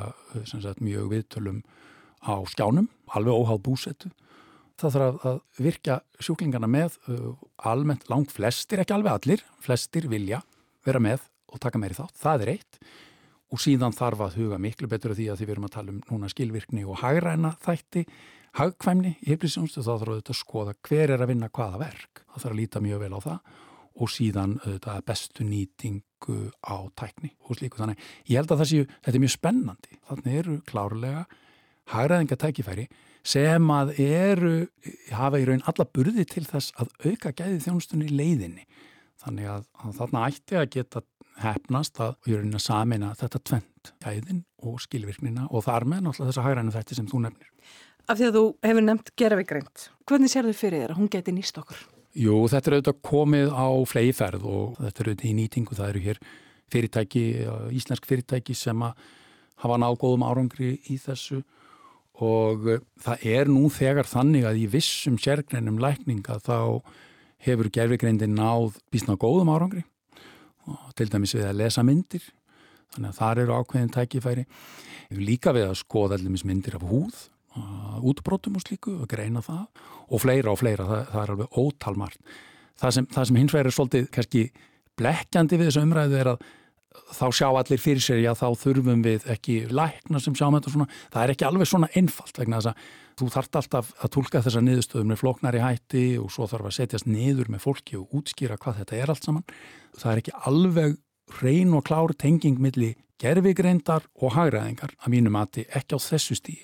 sagt, 0.48 0.82
mjög 0.86 1.12
viðtölum 1.14 1.60
á 2.24 2.36
skjánum, 2.52 2.88
alveg 3.18 3.42
óháð 3.44 3.62
búsettu. 3.66 4.12
Það 4.80 4.96
þarf 4.96 5.26
að 5.28 5.40
virka 5.60 6.00
sjúklingarna 6.24 6.70
með 6.72 6.96
almennt 7.68 8.08
langt 8.12 8.32
flestir, 8.32 8.80
ekki 8.80 8.96
alveg 8.96 9.18
allir, 9.18 9.44
flestir 9.60 10.08
vilja 10.12 10.40
vera 10.88 11.02
með 11.04 11.26
og 11.50 11.60
taka 11.60 11.82
meiri 11.82 11.98
þátt. 11.98 12.16
Það 12.22 12.46
er 12.46 12.52
eitt 12.56 12.80
og 13.50 13.62
síðan 13.64 13.96
þarf 13.98 14.22
að 14.28 14.38
huga 14.40 14.60
miklu 14.62 14.88
betur 14.88 15.16
af 15.16 15.20
því 15.20 15.28
að 15.34 15.40
því 15.40 15.48
við 15.48 15.56
erum 15.56 15.68
að 15.68 15.76
tala 15.76 15.94
um 15.94 16.02
núna 16.12 16.30
skilvirkni 16.32 16.86
og 16.86 17.02
hagræna 17.02 17.56
þætti, 17.66 18.06
hagkvæmni 18.58 19.16
í 19.20 19.32
heilbríðsjónstu 19.32 19.84
þá 19.84 19.90
þarf 19.92 20.14
auðvitað 20.14 20.36
að 20.36 20.40
skoða 20.40 20.76
hver 20.88 21.14
er 21.14 21.24
að 21.24 21.32
vinna 21.34 21.50
hvaða 21.54 21.82
verk. 21.84 22.24
Það 22.30 22.44
þarf 22.44 22.54
að 22.54 22.60
líta 22.60 22.84
mjög 22.84 23.04
vel 23.04 23.12
á 23.14 23.20
það 23.26 23.58
og 24.00 24.12
síðan 24.14 24.56
auðvitað 24.64 25.04
bestu 25.10 25.46
nýtingu 25.48 26.40
á 26.64 26.78
tækni 27.00 27.34
og 27.46 27.60
slíku. 27.60 27.82
Þannig 27.82 28.08
ég 28.30 28.40
held 28.40 28.56
að 28.56 28.66
séu, 28.72 28.88
þetta 29.04 29.18
er 29.18 29.24
mjög 29.26 29.36
spennandi. 29.36 30.02
Þannig 30.10 30.42
eru 30.42 30.58
klárlega 30.70 31.24
hagræðinga 31.90 32.40
tækifæri 32.40 32.88
sem 33.26 33.72
að 33.74 33.94
eru, 34.02 34.54
hafa 35.14 35.42
í 35.42 35.48
raun 35.48 35.66
alla 35.68 35.86
burði 35.86 36.26
til 36.30 36.46
þess 36.48 36.74
að 36.80 36.94
auka 37.06 37.34
gæði 37.36 37.64
þjónustunni 37.66 38.10
leiðinni. 38.14 38.66
Þannig 39.20 39.50
að, 39.52 39.66
að 39.84 39.96
þarna 39.98 40.28
ætti 40.30 40.60
að 40.60 40.70
geta 40.78 41.04
hefnast 41.40 42.00
að 42.04 42.16
í 42.28 42.36
rauninna 42.36 42.62
samina 42.62 43.12
þetta 43.20 43.42
tvent, 43.48 43.92
gæðin 44.04 44.44
og 44.68 44.80
skilvirknina 44.84 45.48
og 45.50 45.66
þar 45.68 45.88
með 45.88 46.06
náttúrulega 46.06 46.32
þessa 46.32 46.46
hagrænu 46.46 46.76
þetta 46.76 46.98
sem 46.98 47.08
þú 47.10 47.22
nefnir. 47.26 47.52
Af 48.10 48.18
því 48.18 48.26
að 48.26 48.36
þú 48.36 48.44
hefur 48.66 48.86
nefnt 48.88 49.10
gerðvigreint, 49.22 49.82
hvernig 50.10 50.32
sér 50.32 50.48
þau 50.50 50.56
fyrir 50.58 50.82
þér 50.82 50.94
að 50.96 50.98
hún 50.98 51.10
geti 51.14 51.34
nýst 51.36 51.60
okkur? 51.62 51.84
Jú, 52.18 52.40
þetta 52.50 52.72
er 52.72 52.76
auðvitað 52.80 53.04
komið 53.06 53.52
á 53.54 53.70
flegi 53.86 54.16
ferð 54.18 54.48
og 54.50 54.80
þetta 54.80 55.04
er 55.04 55.10
auðvitað 55.12 55.30
í 55.30 55.34
nýtingu, 55.38 55.78
það 55.78 55.92
eru 55.92 56.02
hér 56.08 56.22
fyrirtæki, 56.74 57.24
íslensk 57.78 58.10
fyrirtæki 58.10 58.58
sem 58.58 58.82
hafa 59.62 59.78
náð 59.78 60.00
góðum 60.02 60.26
árangri 60.26 60.72
í 60.90 60.98
þessu. 60.98 61.44
Og 62.20 62.66
það 63.00 63.30
er 63.30 63.54
nú 63.54 63.70
þegar 63.72 64.10
þannig 64.10 64.50
að 64.50 64.64
í 64.64 64.68
vissum 64.74 65.22
sérgreinum 65.22 65.78
lækninga 65.80 66.42
þá 66.42 66.82
hefur 67.46 67.70
gerfigreindin 67.78 68.34
náð 68.36 68.82
bísna 68.90 69.22
góðum 69.22 69.54
árangri. 69.54 69.86
Og 70.66 70.94
til 70.98 71.12
dæmis 71.14 71.38
við 71.38 71.46
að 71.54 71.60
lesa 71.62 71.86
myndir. 71.86 72.26
Þannig 72.96 73.14
að 73.14 73.20
þar 73.22 73.42
eru 73.46 73.60
ákveðin 73.62 73.94
tækifæri. 73.94 74.50
Við 75.14 75.28
líka 75.30 75.54
við 75.54 75.70
að 75.70 75.84
skoða 75.86 76.18
myndir 76.26 76.82
af 76.82 76.90
húð 76.90 77.28
útbrótum 78.10 78.60
og 78.60 78.66
slíku 78.66 78.96
og 79.04 79.10
greina 79.12 79.44
það 79.46 79.66
og 80.10 80.24
fleira 80.24 80.54
og 80.54 80.62
fleira, 80.62 80.88
það, 80.88 81.04
það 81.12 81.24
er 81.24 81.34
alveg 81.36 81.60
ótalmart 81.64 82.38
það 82.80 82.96
sem, 82.96 83.10
það 83.16 83.28
sem 83.30 83.42
hins 83.42 83.56
vegar 83.56 83.70
er 83.70 83.76
svolítið 83.76 84.08
kannski 84.16 84.46
blekkjandi 85.00 85.60
við 85.60 85.70
þessu 85.70 85.84
umræðu 85.86 86.20
er 86.20 86.32
að 86.34 86.48
þá 87.14 87.26
sjá 87.36 87.48
allir 87.50 87.82
fyrir 87.82 88.04
sér 88.04 88.22
já 88.24 88.32
þá 88.38 88.48
þurfum 88.60 89.04
við 89.06 89.28
ekki 89.30 89.60
lækna 89.72 90.22
sem 90.22 90.36
sjáum 90.38 90.58
þetta 90.58 90.74
svona, 90.74 90.88
það 91.14 91.24
er 91.24 91.34
ekki 91.34 91.48
alveg 91.48 91.70
svona 91.70 91.90
einfalt 92.00 92.42
vegna 92.42 92.60
þess 92.60 92.72
að 92.72 92.88
þú 93.20 93.30
þart 93.36 93.60
alltaf 93.60 93.92
að 94.00 94.12
tólka 94.16 94.42
þessa 94.46 94.64
niðurstöðum 94.64 95.12
með 95.12 95.22
floknari 95.22 95.62
hætti 95.64 96.04
og 96.22 96.32
svo 96.34 96.48
þarf 96.50 96.70
að 96.70 96.76
setjast 96.78 97.10
niður 97.10 97.52
með 97.52 97.64
fólki 97.66 98.00
og 98.00 98.16
útskýra 98.16 98.58
hvað 98.62 98.82
þetta 98.82 99.00
er 99.00 99.14
allt 99.14 99.28
saman. 99.28 99.46
Það 100.00 100.12
er 100.12 100.22
ekki 100.22 100.36
alveg 100.50 100.98
reyn 101.42 101.76
og 101.78 101.86
klár 101.90 102.16
tenging 102.18 102.62
milli 102.64 102.94
gerfigreindar 103.20 104.08
og 104.24 104.38
hagræðingar 104.38 104.96
að 104.96 105.14
mínu 105.14 105.34
mati 105.36 105.68
ekki 105.68 106.00
á 106.00 106.00
þessu 106.00 106.40
stíi 106.40 106.64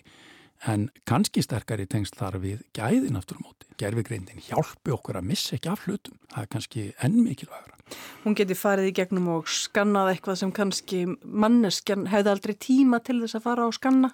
en 0.71 0.89
kannski 1.07 1.43
sterkari 1.45 1.85
tengst 1.89 2.17
þar 2.19 2.39
við 2.43 2.65
gæðin 2.75 3.19
aftur 3.19 3.39
á 3.41 3.45
móti. 3.45 3.69
Gerfigreindin 3.79 4.43
hjálpi 4.43 4.93
okkur 4.95 5.19
að 5.19 5.29
missa 5.31 5.55
ekki 5.57 5.71
af 5.71 5.85
hlutum. 5.85 6.17
Það 6.31 6.43
er 6.43 6.51
kannski 6.55 6.85
enn 7.05 7.17
mikilvægra. 7.23 7.79
Hún 8.23 8.35
geti 8.37 8.57
farið 8.57 8.89
í 8.89 8.93
gegnum 8.97 9.27
og 9.35 9.49
skannað 9.51 10.13
eitthvað 10.13 10.39
sem 10.41 10.53
kannski 10.55 11.01
manneskjan 11.23 12.07
hefði 12.09 12.31
aldrei 12.33 12.55
tíma 12.57 13.01
til 13.05 13.19
þess 13.21 13.37
að 13.37 13.45
fara 13.45 13.67
á 13.67 13.71
skanna. 13.75 14.11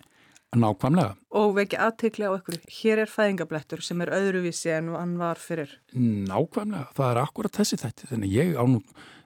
Nákvæmlega. 0.51 1.15
Og 1.39 1.53
veki 1.55 1.77
aðtökli 1.79 2.27
á 2.27 2.35
ykkur. 2.35 2.57
Hér 2.81 3.05
er 3.05 3.11
fæðingablettur 3.11 3.79
sem 3.85 4.01
er 4.03 4.11
öðruvísi 4.17 4.73
en 4.75 4.89
hann 4.97 5.13
var 5.21 5.39
fyrir. 5.39 5.77
Nákvæmlega. 5.95 6.89
Það 6.97 7.11
er 7.13 7.19
akkurat 7.21 7.59
þessi 7.61 7.79
þetta. 7.79 8.09
Þannig 8.11 8.33
ég 8.35 8.57
á 8.59 8.63
nú 8.67 8.81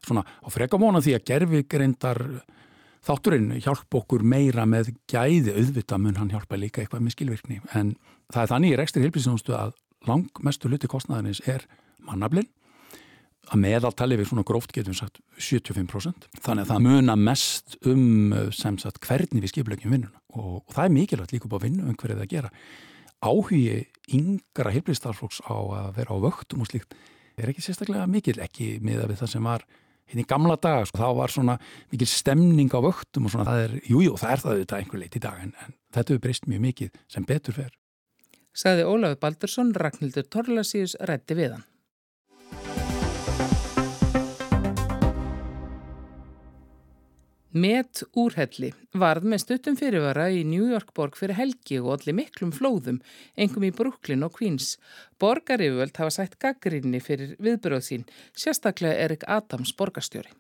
svona 0.06 0.22
á 0.22 0.48
freka 0.54 0.78
móna 0.78 1.02
því 1.02 1.16
að 1.18 1.26
gerfigreindar 1.32 2.22
Þátturinn 3.06 3.52
hjálp 3.62 3.98
okkur 4.00 4.24
meira 4.26 4.66
með 4.66 4.96
gæði 5.12 5.54
auðvita 5.54 5.98
mun 6.02 6.18
hann 6.18 6.32
hjálpa 6.34 6.58
líka 6.58 6.82
eitthvað 6.82 7.04
með 7.06 7.14
skilvirkni 7.14 7.60
en 7.78 7.94
það 8.34 8.42
er 8.42 8.52
þannig 8.52 8.74
í 8.74 8.78
rekstri 8.80 9.04
hilbíðsjónustu 9.04 9.54
að 9.54 9.76
langmestu 10.10 10.72
hluti 10.72 10.90
kostnæðarins 10.90 11.44
er 11.50 11.68
mannablinn. 12.06 12.50
Að 13.46 13.62
meðaltali 13.62 14.18
við 14.18 14.32
svona 14.32 14.46
gróft 14.48 14.74
getum 14.74 14.96
sagt 14.98 15.20
75% 15.38 16.26
þannig 16.42 16.66
að 16.66 16.72
það 16.72 16.86
muna 16.88 17.16
mest 17.20 17.78
um 17.86 18.34
sem 18.58 18.80
sagt 18.82 18.98
hvernig 19.06 19.44
við 19.44 19.54
skiplegjum 19.54 19.94
vinnuna. 19.94 20.18
Og, 20.34 20.64
og 20.66 20.74
það 20.74 20.88
er 20.88 20.96
mikilvægt 20.98 21.36
líka 21.36 21.46
upp 21.46 21.58
á 21.62 21.66
vinnu 21.68 21.86
um 21.86 22.00
hverju 22.00 22.18
það 22.24 22.32
gera. 22.34 22.54
Áhugi 23.22 23.84
yngra 24.18 24.74
hilbíðstarflóks 24.74 25.44
á 25.46 25.54
að 25.54 25.92
vera 26.00 26.18
á 26.18 26.24
vöktum 26.26 26.66
og 26.66 26.74
slíkt 26.74 26.98
er 27.38 27.54
ekki 27.54 27.62
sérstaklega 27.62 28.10
mikil 28.10 28.40
ekki 28.42 28.80
miða 28.82 29.06
við 29.12 29.22
það 29.22 29.36
sem 29.36 29.46
var 29.46 29.70
hinn 30.12 30.22
í 30.22 30.28
gamla 30.30 30.58
daga, 30.62 30.86
sko, 30.90 31.02
þá 31.02 31.20
var 31.20 31.34
svona 31.34 31.58
mikil 31.94 32.10
stemning 32.10 32.74
á 32.74 32.80
vöktum 32.86 33.28
og 33.28 33.34
svona 33.34 33.48
það 33.50 33.64
er, 33.64 33.78
jújú, 33.84 34.04
jú, 34.10 34.18
það 34.22 34.34
er 34.34 34.44
það 34.44 34.54
auðvitað 34.56 34.82
einhver 34.82 35.02
leit 35.02 35.16
í 35.18 35.24
dag 35.24 35.40
en, 35.42 35.54
en 35.66 35.78
þetta 35.96 36.14
hefur 36.14 36.26
breyst 36.28 36.50
mjög 36.52 36.66
mikið 36.70 37.00
sem 37.16 37.30
betur 37.30 37.58
fer. 37.58 37.72
Saði 38.56 38.86
Ólafur 38.88 39.20
Baldursson, 39.24 39.74
Ragnhildur 39.76 40.28
Torlasíus 40.32 40.96
rætti 41.10 41.36
við 41.36 41.58
Met 47.56 48.02
úrhelli 48.20 48.74
varð 49.00 49.24
með 49.32 49.40
stuttum 49.46 49.78
fyrirvara 49.80 50.26
í 50.28 50.42
New 50.44 50.66
York 50.68 50.90
borg 50.98 51.16
fyrir 51.16 51.38
helgi 51.38 51.78
og 51.80 51.94
allir 51.94 52.18
miklum 52.18 52.50
flóðum, 52.52 52.98
engum 53.40 53.64
í 53.64 53.72
Brooklyn 53.72 54.26
og 54.28 54.34
Queens. 54.36 54.74
Borgariföld 55.24 55.96
hafa 55.96 56.12
sætt 56.12 56.36
gaggrinni 56.36 57.00
fyrir 57.00 57.38
viðbröð 57.40 57.86
sín, 57.88 58.04
sérstaklega 58.36 59.00
Erik 59.06 59.24
Adams 59.32 59.72
borgarstjóri. 59.72 60.34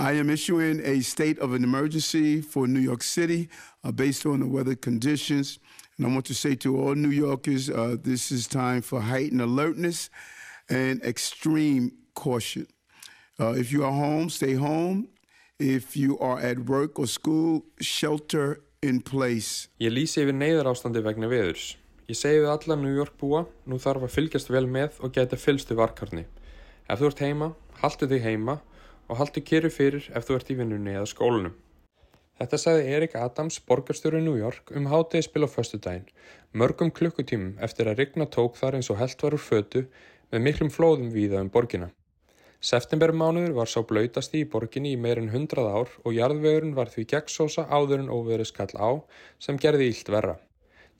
I 0.00 0.18
am 0.18 0.30
issuing 0.30 0.80
a 0.84 1.00
state 1.02 1.38
of 1.38 1.52
an 1.52 1.62
emergency 1.62 2.40
for 2.40 2.66
New 2.66 2.80
York 2.80 3.04
City 3.04 3.48
uh, 3.84 3.92
based 3.92 4.26
on 4.26 4.40
the 4.40 4.46
weather 4.46 4.74
conditions. 4.74 5.60
And 5.96 6.06
I 6.08 6.10
want 6.10 6.26
to 6.26 6.34
say 6.34 6.56
to 6.56 6.80
all 6.82 6.96
New 6.96 7.14
Yorkers, 7.14 7.70
uh, 7.70 7.94
this 8.02 8.32
is 8.32 8.48
time 8.48 8.82
for 8.82 9.02
heightened 9.02 9.40
alertness 9.40 10.10
and 10.68 11.00
extreme 11.04 11.92
caution. 12.14 12.66
Uh, 13.38 13.52
if 13.52 13.70
you 13.70 13.84
are 13.84 13.92
home, 13.92 14.30
stay 14.30 14.54
home. 14.54 15.06
If 15.62 15.96
you 15.96 16.18
are 16.18 16.40
at 16.40 16.58
work 16.66 16.98
or 16.98 17.06
school, 17.06 17.62
shelter 17.80 18.58
in 18.82 18.98
place. 19.00 19.68
Ég 19.78 19.92
lýsi 19.94 20.24
yfir 20.24 20.34
neyðar 20.34 20.66
ástandi 20.72 20.98
vegna 21.04 21.28
veðurs. 21.30 21.76
Ég 22.10 22.18
segi 22.18 22.40
við 22.42 22.50
alla 22.50 22.76
New 22.80 22.90
York 22.90 23.14
búa, 23.20 23.44
nú 23.70 23.78
þarf 23.78 24.08
að 24.08 24.16
fylgjast 24.16 24.50
vel 24.50 24.64
með 24.66 24.98
og 25.06 25.14
geta 25.14 25.38
fylgstu 25.38 25.76
varkarni. 25.78 26.24
Ef 26.90 26.98
þú 26.98 27.12
ert 27.12 27.22
heima, 27.22 27.50
haldu 27.78 28.10
þig 28.10 28.26
heima 28.26 28.58
og 29.06 29.22
haldu 29.22 29.44
kyrru 29.52 29.70
fyrir 29.70 30.10
ef 30.10 30.26
þú 30.26 30.40
ert 30.40 30.50
í 30.50 30.58
vinnunni 30.58 30.96
eða 30.96 31.06
skólunum. 31.12 31.54
Þetta 32.42 32.62
sagði 32.64 32.98
Erik 32.98 33.14
Adams, 33.22 33.62
borgarstjóri 33.62 34.18
New 34.26 34.34
York, 34.42 34.74
um 34.74 34.90
hátegispil 34.90 35.46
á 35.46 35.48
föstudaginn, 35.54 36.10
mörgum 36.58 36.90
klukkutímum 36.90 37.54
eftir 37.62 37.86
að 37.86 38.02
rigna 38.02 38.26
tók 38.26 38.58
þar 38.58 38.80
eins 38.80 38.90
og 38.90 38.98
held 38.98 39.22
var 39.22 39.38
úr 39.38 39.46
fötu 39.46 39.86
með 40.34 40.48
miklum 40.50 40.74
flóðum 40.74 41.14
víða 41.14 41.38
um 41.38 41.54
borgina. 41.54 41.94
Septembermánuður 42.62 43.56
var 43.56 43.70
sá 43.70 43.80
blöytasti 43.82 44.44
í 44.44 44.48
borginni 44.50 44.92
í 44.94 44.98
meirinn 45.04 45.32
hundrað 45.32 45.68
ár 45.76 45.94
og 46.06 46.12
jarðvegurinn 46.14 46.76
var 46.76 46.92
því 46.92 47.04
gegnsósa 47.10 47.64
áður 47.66 48.04
en 48.04 48.12
óverið 48.14 48.52
skall 48.52 48.74
á 48.78 48.90
sem 49.42 49.58
gerði 49.64 49.88
ílt 49.90 50.12
verra. 50.14 50.36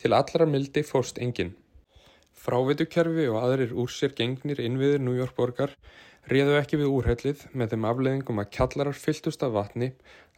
Til 0.02 0.10
allra 0.18 0.48
mildi 0.50 0.82
fórst 0.82 1.20
enginn. 1.22 1.52
Fráveitukerfi 2.42 3.28
og 3.30 3.38
aðrir 3.44 3.76
úr 3.78 3.94
sér 3.94 4.16
gengnir 4.18 4.58
innviðir 4.58 5.04
New 5.06 5.14
York 5.14 5.38
borgar 5.38 5.76
réðu 6.32 6.58
ekki 6.58 6.82
við 6.82 6.90
úrhellið 6.96 7.46
með 7.54 7.76
þeim 7.76 7.88
afleðingum 7.92 8.42
að 8.42 8.50
kjallarar 8.58 8.98
fylltust 8.98 9.46
af 9.46 9.54
vatni, 9.54 9.92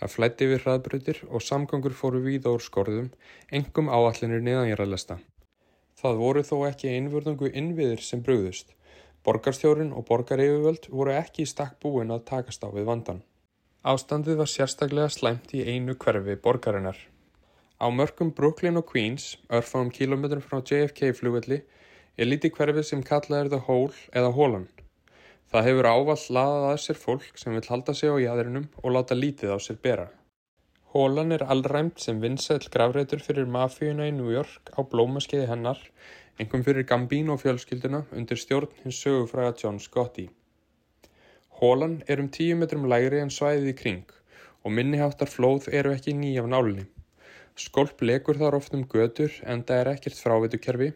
að 0.05 0.15
flætti 0.19 0.53
við 0.53 0.65
hraðbröðir 0.67 1.25
og 1.31 1.45
samgangur 1.49 1.97
fóru 1.97 2.21
víða 2.25 2.53
úr 2.53 2.69
skorðum, 2.69 3.11
engum 3.49 3.89
áallinir 3.89 4.45
niðanjaraðlesta. 4.45 5.23
Það 6.01 6.21
voru 6.21 6.45
þó 6.45 6.57
ekki 6.69 6.93
einvörðungu 6.93 7.49
innviðir 7.53 8.05
sem 8.05 8.21
brúðust. 8.21 8.75
Borgarstjórin 9.25 9.95
og 9.97 10.05
borgaryfirvöld 10.11 10.91
voru 10.93 11.15
ekki 11.17 11.47
í 11.47 11.49
stakk 11.49 11.79
búin 11.81 12.13
að 12.13 12.27
takast 12.29 12.65
á 12.65 12.69
við 12.69 12.85
vandan. 12.91 13.23
Ástandið 13.85 14.37
var 14.43 14.51
sérstaklega 14.53 15.09
slæmt 15.13 15.55
í 15.57 15.63
einu 15.65 15.95
hverfi 15.97 16.35
borgarinnar. 16.45 16.99
Á 17.81 17.87
mörgum 17.89 18.35
Brooklyn 18.37 18.81
og 18.81 18.85
Queens, 18.91 19.35
örfáum 19.49 19.89
kílometrum 19.93 20.45
frá 20.45 20.61
JFK 20.61 21.15
flugvelli, 21.17 21.63
er 22.17 22.29
líti 22.29 22.51
hverfið 22.53 22.87
sem 22.91 23.03
kallað 23.03 23.47
er 23.47 23.51
The 23.55 23.63
Hole 23.67 23.97
eða 24.13 24.35
Hólan. 24.37 24.69
Það 25.53 25.67
hefur 25.69 25.89
ávall 25.89 26.23
laðað 26.37 26.69
að 26.69 26.83
sér 26.85 27.01
fólk 27.01 27.41
sem 27.41 27.57
vil 27.57 27.65
halda 27.71 27.95
sig 27.97 28.13
á 28.13 28.17
jæðrinum 28.21 28.69
og 28.83 28.95
láta 28.97 29.17
lítið 29.17 29.57
á 29.57 29.59
sér 29.61 29.81
bera. 29.81 30.07
Hólan 30.95 31.35
er 31.35 31.43
allræmt 31.51 31.99
sem 32.03 32.21
vinsæl 32.23 32.61
gravreitur 32.71 33.25
fyrir 33.25 33.49
mafíuna 33.51 34.07
í 34.07 34.13
New 34.15 34.31
York 34.31 34.71
á 34.77 34.85
blómaskeiði 34.87 35.49
hennar, 35.51 35.81
engum 36.43 36.65
fyrir 36.67 36.83
Gambino 36.83 37.37
fjölskylduna 37.39 38.01
undir 38.19 38.39
stjórn 38.41 38.73
hins 38.83 38.99
sögufræða 39.05 39.53
John 39.61 39.77
Scotti. 39.79 40.25
Hólan 41.61 42.01
er 42.09 42.19
um 42.19 42.29
tíu 42.37 42.57
metrum 42.59 42.89
lægri 42.91 43.21
en 43.23 43.31
svæðið 43.31 43.69
í 43.71 43.75
kring 43.79 44.15
og 44.65 44.73
minniháttar 44.75 45.31
flóð 45.31 45.69
eru 45.81 45.93
ekki 45.95 46.15
nýjaf 46.19 46.49
nálinni. 46.51 46.87
Skolp 47.55 48.03
legur 48.03 48.41
þar 48.41 48.57
oft 48.59 48.75
um 48.75 48.83
götur 48.95 49.37
en 49.47 49.63
það 49.63 49.83
er 49.83 49.91
ekkert 49.93 50.19
fráveitukerfi, 50.19 50.89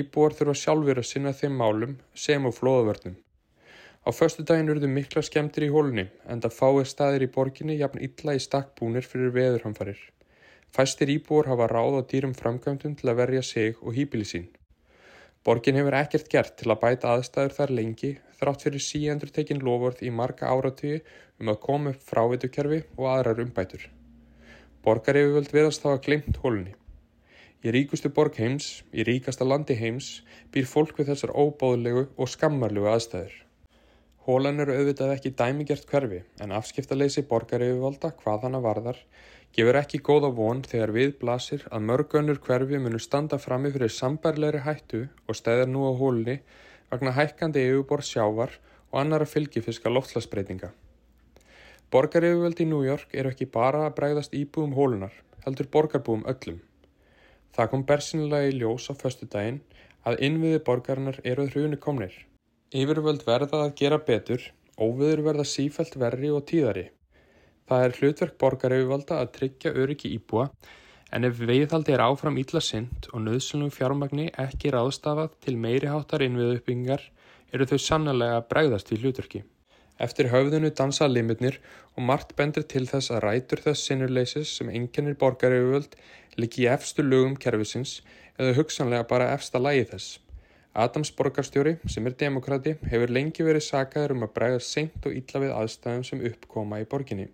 íbúar 0.00 0.34
þurfa 0.34 0.56
sjálfur 0.58 1.00
að 1.02 1.06
sinna 1.12 1.32
þeim 1.40 1.54
málum 1.60 1.92
sem 2.24 2.42
á 2.42 2.50
flóðavörnum. 2.50 3.14
Á 4.02 4.10
förstu 4.10 4.42
daginn 4.42 4.72
urðu 4.74 4.90
mikla 4.90 5.22
skemmtir 5.22 5.68
í 5.68 5.70
hólunni 5.70 6.08
en 6.26 6.42
það 6.42 6.56
fáið 6.56 6.88
staðir 6.90 7.26
í 7.28 7.30
borginni 7.36 7.76
jafn 7.78 8.02
illa 8.02 8.34
í 8.34 8.42
stakkbúnir 8.42 9.06
fyrir 9.06 9.30
veðurhamfarir. 9.36 10.02
Fæstir 10.74 11.14
íbúar 11.14 11.52
hafa 11.52 11.70
ráð 11.70 12.00
á 12.00 12.02
dýrum 12.10 12.34
framkvæmdum 12.34 12.98
til 12.98 13.12
að 13.12 13.22
verja 13.22 13.44
sig 13.46 13.78
og 13.78 13.94
hýpili 13.94 14.26
sín. 14.26 14.50
Borgin 15.42 15.74
hefur 15.74 15.94
ekkert 15.98 16.28
gert 16.30 16.52
til 16.60 16.70
að 16.70 16.78
bæta 16.84 17.16
aðstæður 17.16 17.54
þar 17.56 17.70
lengi 17.74 18.10
þrátt 18.38 18.62
fyrir 18.62 18.82
síendur 18.84 19.32
tekin 19.34 19.62
lofvörð 19.66 20.04
í 20.06 20.10
marga 20.14 20.50
áratíu 20.54 21.00
um 21.42 21.50
að 21.50 21.58
koma 21.64 21.90
upp 21.90 22.04
fráveitukerfi 22.06 22.78
og 22.94 23.08
aðrar 23.10 23.42
umbætur. 23.42 23.88
Borgar 24.86 25.18
hefur 25.18 25.34
völd 25.40 25.50
viðast 25.56 25.82
þá 25.82 25.88
að 25.96 26.00
glimt 26.06 26.38
hólunni. 26.44 26.76
Í 27.62 27.74
ríkustu 27.74 28.10
borg 28.14 28.38
heims, 28.38 28.68
í 28.94 29.02
ríkasta 29.06 29.46
landi 29.46 29.74
heims, 29.78 30.12
býr 30.54 30.66
fólk 30.70 30.94
við 30.98 31.10
þessar 31.10 31.34
óbáðlegu 31.34 32.08
og 32.14 32.30
skammarlegu 32.30 32.90
aðstæður. 32.90 33.34
Hólan 34.22 34.62
eru 34.62 34.78
auðvitað 34.78 35.16
ekki 35.16 35.34
dæmigert 35.38 35.86
hverfi 35.90 36.22
en 36.42 36.54
afskiptaleysi 36.54 37.26
borgaryfirvalda 37.26 38.12
hvað 38.22 38.46
hana 38.46 38.62
varðar 38.62 39.02
gefur 39.56 39.76
ekki 39.76 39.98
góða 40.00 40.30
von 40.36 40.62
þegar 40.64 40.92
við 40.96 41.10
blasir 41.20 41.64
að 41.68 41.86
mörgönnur 41.88 42.38
hverfi 42.46 42.78
munu 42.80 43.00
standa 43.02 43.38
frammi 43.38 43.72
fyrir 43.74 43.92
sambærleiri 43.92 44.62
hættu 44.66 45.02
og 45.28 45.36
stæðar 45.36 45.68
nú 45.68 45.84
á 45.84 45.92
hólunni 45.98 46.38
vegna 46.92 47.12
hækkandi 47.16 47.66
yfirbor 47.68 48.04
sjávar 48.08 48.56
og 48.92 49.00
annara 49.02 49.28
fylgifiska 49.28 49.92
loftlasbreytinga. 49.92 50.72
Borgaryfirvaldi 51.92 52.64
í 52.64 52.70
New 52.70 52.80
York 52.86 53.12
eru 53.12 53.32
ekki 53.32 53.50
bara 53.52 53.86
að 53.86 53.96
bregðast 53.98 54.36
íbúum 54.36 54.72
hólunar, 54.78 55.12
heldur 55.44 55.68
borgarbúum 55.74 56.24
öllum. 56.32 56.62
Það 57.52 57.70
kom 57.74 57.84
bersinlega 57.88 58.48
í 58.48 58.56
ljós 58.56 58.88
á 58.88 58.96
föstu 58.96 59.28
daginn 59.28 59.60
að 60.08 60.22
innviði 60.28 60.62
borgarinnar 60.64 61.20
eru 61.28 61.44
hrjúni 61.50 61.76
komnir. 61.76 62.14
Yfirvöld 62.72 63.26
verða 63.28 63.66
að 63.66 63.76
gera 63.82 64.00
betur, 64.00 64.48
óviður 64.80 65.26
verða 65.28 65.44
sífælt 65.44 66.00
verri 66.00 66.32
og 66.32 66.46
tíðari. 66.48 66.88
Það 67.70 67.84
er 67.86 67.98
hlutverk 67.98 68.38
borgaryfirvalda 68.42 69.18
að 69.22 69.32
tryggja 69.36 69.74
öryggi 69.82 70.12
íbúa 70.16 70.48
en 71.12 71.28
ef 71.28 71.40
veiðhaldi 71.40 71.94
er 71.94 72.02
áfram 72.04 72.38
ítla 72.40 72.62
synd 72.64 73.08
og 73.12 73.24
nöðslunum 73.26 73.72
fjármagni 73.74 74.30
ekki 74.44 74.72
ráðstafað 74.72 75.36
til 75.44 75.58
meiri 75.60 75.90
háttar 75.92 76.24
innviðu 76.24 76.58
uppbyggingar 76.58 77.04
eru 77.52 77.68
þau 77.68 77.78
sannlega 77.86 78.38
að 78.40 78.48
bregðast 78.52 78.92
í 78.94 78.98
hlutverki. 79.02 79.42
Eftir 80.02 80.30
höfðinu 80.32 80.72
dansa 80.74 81.06
limitnir 81.06 81.58
og 81.94 82.06
margt 82.08 82.32
bendur 82.38 82.64
til 82.66 82.86
þess 82.88 83.12
að 83.12 83.22
rætur 83.26 83.60
þess 83.66 83.86
sinnurleisis 83.86 84.56
sem 84.58 84.72
enginnir 84.72 85.18
borgaryfirvöld 85.20 85.94
líki 86.40 86.64
í 86.64 86.70
efstu 86.72 87.04
lögum 87.04 87.36
kervisins 87.36 88.00
eða 88.38 88.56
hugsanlega 88.56 89.06
bara 89.12 89.30
efsta 89.36 89.60
lægi 89.60 89.84
þess. 89.92 90.18
Adams 90.72 91.12
borgarstjóri, 91.12 91.76
sem 91.84 92.06
er 92.08 92.16
demokrati, 92.16 92.72
hefur 92.88 93.12
lengi 93.12 93.44
verið 93.44 93.66
sakaður 93.66 94.16
um 94.16 94.24
að 94.24 94.34
bregða 94.38 94.64
seint 94.64 95.04
og 95.04 95.12
ítla 95.18 95.44
við 95.44 95.52
aðstæðum 95.58 96.06
sem 96.08 96.24
uppkoma 96.30 96.80
í 96.80 96.88
borginni. 96.88 97.28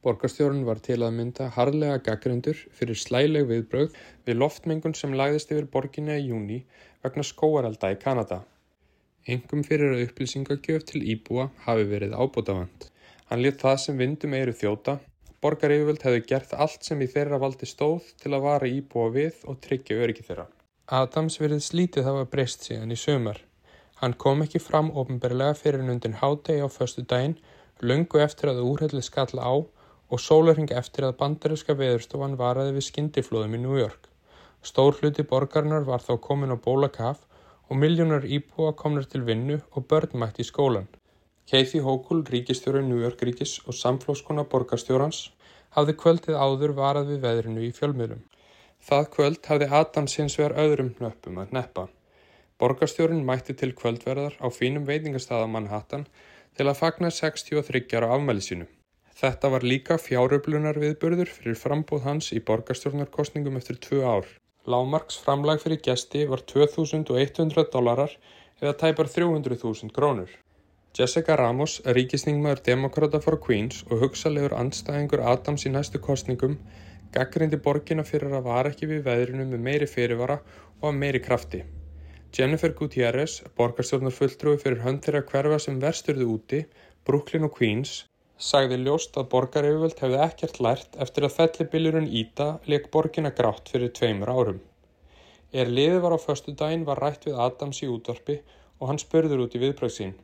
Borgarstjórun 0.00 0.62
var 0.64 0.78
til 0.80 1.02
að 1.04 1.12
mynda 1.12 1.50
harlega 1.52 1.98
gaggrindur 2.04 2.56
fyrir 2.72 2.96
slæleg 2.96 3.44
viðbröð 3.50 3.96
við 4.24 4.38
loftmengun 4.40 4.94
sem 4.96 5.12
lagðist 5.12 5.50
yfir 5.52 5.66
borginni 5.74 6.14
í 6.16 6.30
júni 6.30 6.62
vegna 7.04 7.24
skóarelda 7.30 7.90
í 7.92 7.98
Kanada. 8.00 8.38
Engum 9.28 9.60
fyrir 9.66 9.92
að 9.92 10.06
upplýsingagjöf 10.06 10.86
til 10.88 11.02
Íbúa 11.14 11.50
hafi 11.66 11.84
verið 11.90 12.14
ábútafand. 12.16 12.86
Hann 13.28 13.42
lit 13.44 13.60
það 13.60 13.76
sem 13.82 14.00
vindum 14.00 14.36
eiru 14.38 14.54
þjóta. 14.56 14.94
Borgaryfjöld 15.44 16.06
hefði 16.06 16.22
gert 16.30 16.54
allt 16.56 16.88
sem 16.88 17.04
í 17.04 17.08
þeirra 17.12 17.40
valdi 17.42 17.68
stóð 17.68 18.08
til 18.22 18.32
að 18.32 18.46
vara 18.46 18.70
Íbúa 18.78 19.10
við 19.12 19.44
og 19.44 19.60
tryggja 19.66 19.98
öryggi 20.00 20.24
þeirra. 20.30 20.46
Adams 20.88 21.36
verið 21.42 21.60
slítið 21.66 22.08
hafa 22.08 22.24
breyst 22.32 22.64
síðan 22.64 22.96
í 22.96 22.98
sömur. 22.98 23.36
Hann 24.00 24.16
kom 24.16 24.40
ekki 24.46 24.62
fram 24.64 24.88
ofinberlega 24.96 25.58
fyrir 25.60 25.84
nundin 25.84 26.16
hádegi 26.22 26.64
á 26.64 26.68
förstu 26.72 27.04
daginn, 27.04 27.36
lungu 27.84 28.24
eftir 28.24 28.48
að 28.54 28.64
úrhellið 28.64 29.04
skall 29.04 29.36
á 29.36 29.52
og 30.10 30.20
sólarhing 30.22 30.70
eftir 30.82 31.06
að 31.06 31.18
bandaríska 31.22 31.76
veðurstofan 31.78 32.36
varaði 32.38 32.76
við 32.76 32.86
skindiflóðum 32.90 33.56
í 33.58 33.60
New 33.64 33.76
York. 33.78 34.08
Stór 34.62 34.98
hluti 34.98 35.24
borgarnar 35.24 35.86
var 35.88 36.02
þá 36.04 36.16
komin 36.20 36.52
á 36.52 36.58
bólakaf 36.58 37.22
og 37.70 37.78
miljónar 37.78 38.26
íbúa 38.26 38.74
komnar 38.76 39.06
til 39.06 39.22
vinnu 39.28 39.60
og 39.70 39.86
börn 39.86 40.18
mætt 40.22 40.42
í 40.42 40.46
skólan. 40.46 40.88
Kathy 41.50 41.80
Hochul, 41.82 42.24
ríkistjóri 42.26 42.82
New 42.86 42.98
York 43.02 43.22
ríkis 43.26 43.60
og 43.66 43.74
samflóskona 43.74 44.44
borgarstjórans, 44.50 45.30
hafði 45.74 45.94
kvöldið 46.02 46.36
áður 46.38 46.74
varað 46.76 47.14
við 47.14 47.24
veðrinu 47.24 47.64
í 47.68 47.70
fjölmiðlum. 47.78 48.20
Það 48.86 49.08
kvöld 49.14 49.46
hafði 49.46 49.70
Adams 49.80 50.18
hins 50.18 50.36
vegar 50.38 50.56
öðrum 50.62 50.92
nöppum 51.02 51.40
að 51.42 51.54
neppa. 51.56 51.86
Borgarstjórin 52.60 53.24
mætti 53.26 53.56
til 53.56 53.72
kvöldverðar 53.76 54.36
á 54.36 54.46
fínum 54.52 54.86
veitingastað 54.88 55.46
á 55.46 55.48
Manhattan 55.54 56.06
til 56.58 56.66
að 56.68 56.78
fagna 56.82 57.10
63 57.14 57.86
á 58.02 58.08
afmæli 58.10 58.44
sínu. 58.44 58.66
Þetta 59.20 59.50
var 59.52 59.66
líka 59.66 59.98
fjáröflunar 60.00 60.78
viðburður 60.80 61.28
fyrir 61.28 61.58
frambóð 61.60 62.06
hans 62.08 62.30
í 62.32 62.40
borgarstjórnarkostningum 62.50 63.58
eftir 63.60 63.76
tvö 63.86 64.02
ár. 64.08 64.28
Lámarks 64.64 65.18
framlag 65.24 65.60
fyrir 65.60 65.82
gesti 65.84 66.26
var 66.30 66.44
2100 66.52 67.66
dólarar 67.74 68.14
eða 68.60 68.76
tæpar 68.84 69.10
300.000 69.12 69.92
krónur. 69.96 70.30
Jessica 70.96 71.36
Ramos, 71.36 71.80
ríkisningmaður 71.84 72.64
Democrata 72.66 73.20
for 73.20 73.36
Queens 73.44 73.84
og 73.90 74.06
hugsalegur 74.06 74.56
andstæðingur 74.56 75.22
Adams 75.32 75.66
í 75.68 75.74
næstu 75.74 76.00
kostningum 76.02 76.56
Gaggrindi 77.14 77.58
borgina 77.58 78.04
fyrir 78.06 78.30
að 78.38 78.44
vara 78.46 78.70
ekki 78.70 78.86
við 78.86 79.00
veðrinu 79.06 79.46
með 79.50 79.62
meiri 79.66 79.86
fyrirvara 79.90 80.36
og 80.80 80.84
að 80.92 80.98
meiri 80.98 81.20
krafti. 81.24 81.64
Jennifer 82.36 82.70
Gutierrez, 82.78 83.40
borgarstjórnar 83.58 84.14
fulltrúi 84.14 84.60
fyrir 84.62 84.84
hönd 84.84 85.02
þeirra 85.02 85.24
hverfa 85.26 85.58
sem 85.64 85.80
versturðu 85.82 86.28
úti, 86.36 86.60
Brooklyn 87.06 87.48
og 87.48 87.56
Queens, 87.56 88.04
sagði 88.40 88.78
ljóst 88.80 89.16
að 89.20 89.28
borgaryfjöld 89.34 89.98
hefði 90.00 90.20
ekkert 90.24 90.58
lært 90.64 90.94
eftir 91.04 91.26
að 91.26 91.34
fellibiljurinn 91.36 92.08
Íta 92.22 92.46
leik 92.72 92.88
borgina 92.94 93.32
grátt 93.36 93.68
fyrir 93.68 93.92
tveimur 93.98 94.32
árum. 94.32 94.60
Er 95.52 95.68
liðið 95.68 96.00
var 96.04 96.16
á 96.16 96.18
förstu 96.22 96.54
daginn 96.56 96.86
var 96.88 97.02
rætt 97.04 97.26
við 97.28 97.36
Adams 97.46 97.82
í 97.84 97.90
útvarpi 97.92 98.38
og 98.78 98.88
hann 98.88 99.02
spörður 99.02 99.44
út 99.44 99.56
í 99.58 99.60
viðbröðsín. 99.60 100.14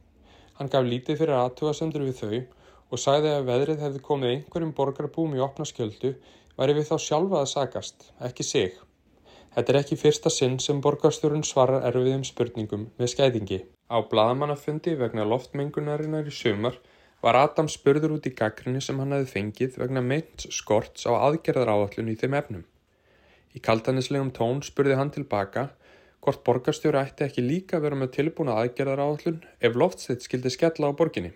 Hann 0.56 0.72
gaf 0.72 0.88
lítið 0.88 1.20
fyrir 1.20 1.36
aðtúasendur 1.42 2.06
við 2.06 2.22
þau 2.22 2.40
og 2.94 3.02
sagði 3.02 3.34
að 3.34 3.46
veðrið 3.50 3.84
hefði 3.84 4.02
komið 4.08 4.32
einhverjum 4.32 4.74
borgarbúm 4.80 5.36
í 5.36 5.44
opna 5.44 5.68
skjöldu 5.68 6.14
væri 6.56 6.76
við 6.78 6.88
þá 6.88 6.96
sjálfa 7.02 7.42
að 7.42 7.52
sagast, 7.52 8.10
ekki 8.24 8.46
sig. 8.46 8.76
Þetta 9.56 9.72
er 9.72 9.80
ekki 9.82 10.00
fyrsta 10.00 10.32
sinn 10.32 10.56
sem 10.60 10.80
borgarstjórun 10.84 11.44
svarar 11.44 11.84
erfiðum 11.88 12.24
spurningum 12.24 12.88
með 12.96 13.12
skæðingi. 13.12 13.60
Á 13.92 14.00
bladamannafundi 14.08 14.96
vegna 15.00 15.24
loftmengunarinnar 15.28 16.28
í 16.28 16.32
sömur 16.32 16.80
var 17.26 17.34
Adam 17.40 17.66
spurður 17.66 18.12
út 18.20 18.26
í 18.28 18.34
gaggrinni 18.38 18.80
sem 18.84 19.00
hann 19.02 19.14
hefði 19.16 19.32
fengið 19.32 19.80
vegna 19.80 20.02
meint 20.12 20.44
skorts 20.54 21.08
á 21.10 21.12
aðgerðar 21.16 21.72
áallun 21.72 22.12
í 22.12 22.14
þeim 22.20 22.36
efnum. 22.38 22.62
Í 23.56 23.62
kaltanislegum 23.66 24.30
tón 24.36 24.62
spurði 24.62 24.98
hann 25.00 25.10
tilbaka 25.16 25.64
hvort 26.22 26.44
borgarstjóri 26.46 27.00
ætti 27.02 27.26
ekki 27.26 27.42
líka 27.42 27.82
vera 27.82 27.98
með 27.98 28.12
tilbúna 28.20 28.54
aðgerðar 28.62 29.02
áallun 29.02 29.42
ef 29.58 29.78
loftstætt 29.82 30.22
skildi 30.28 30.54
skella 30.54 30.92
á 30.94 30.98
borginni. 30.98 31.32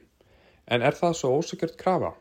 En 0.70 0.86
er 0.86 0.94
það 0.94 1.18
svo 1.18 1.34
ósökjört 1.40 1.78
krafa? 1.80 2.14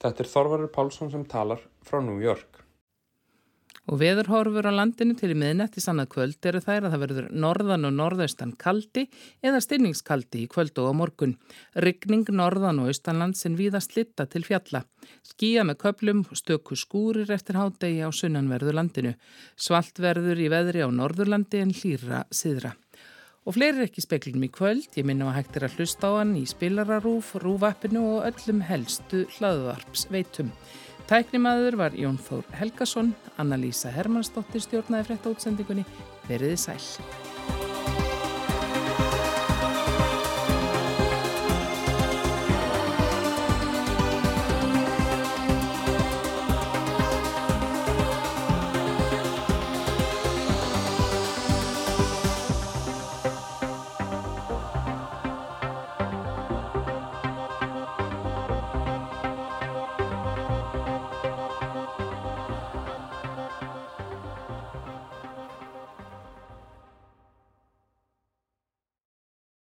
Þetta 0.00 0.24
er 0.24 0.32
Þorvarur 0.32 0.72
Pálsson 0.72 1.12
sem 1.12 1.28
talar 1.28 1.60
frá 1.84 2.00
New 2.00 2.24
York. 2.24 2.63
Og 3.84 3.98
veðurhorfur 4.00 4.64
á 4.64 4.72
landinu 4.72 5.12
til 5.18 5.34
í 5.34 5.36
miðnætti 5.36 5.82
sannað 5.84 6.08
kvöld 6.14 6.46
eru 6.48 6.60
þær 6.64 6.86
að 6.86 6.94
það 6.94 7.02
verður 7.02 7.26
norðan 7.44 7.88
og 7.88 7.92
norðaustan 7.98 8.54
kaldi 8.56 9.02
eða 9.44 9.60
styrningskaldi 9.60 10.44
í 10.46 10.48
kvöld 10.48 10.78
og 10.80 10.88
á 10.88 10.92
morgun. 10.96 11.34
Ryggning 11.76 12.30
norðan 12.32 12.80
og 12.80 12.88
austanland 12.88 13.36
sem 13.36 13.58
viða 13.58 13.82
slitta 13.84 14.24
til 14.24 14.46
fjalla. 14.46 14.86
Skíja 15.20 15.66
með 15.68 15.82
köplum, 15.84 16.22
stöku 16.32 16.78
skúrir 16.80 17.28
eftir 17.34 17.60
hádegi 17.60 18.00
á 18.00 18.08
sunnanverðu 18.08 18.72
landinu. 18.72 19.12
Svalt 19.56 20.00
verður 20.00 20.40
í 20.40 20.48
veðri 20.48 20.80
á 20.80 20.88
norðurlandi 20.88 21.60
en 21.60 21.76
hlýra 21.76 22.24
siðra. 22.32 22.72
Og 23.44 23.58
fleiri 23.58 23.84
ekki 23.84 24.00
speklunum 24.00 24.46
í 24.46 24.48
kvöld, 24.48 24.88
ég 24.96 25.04
minna 25.04 25.28
að 25.28 25.36
hægt 25.36 25.58
er 25.58 25.66
að 25.66 25.76
hlusta 25.76 26.08
á 26.08 26.12
hann 26.22 26.32
í 26.40 26.46
spilararúf, 26.48 27.34
rúvappinu 27.42 28.00
og 28.14 28.30
öllum 28.30 28.64
helstu 28.64 29.26
hlaðvarps 29.36 30.06
veitum. 30.08 30.48
Tæknimaður 31.04 31.76
var 31.76 31.96
Jón 32.00 32.16
Þór 32.16 32.46
Helgason, 32.56 33.10
Anna-Lísa 33.36 33.92
Hermannsdóttir 33.92 34.64
stjórnaði 34.64 35.10
frétta 35.10 35.34
útsendingunni, 35.34 35.84
veriði 36.30 36.56
sæl. 36.56 36.80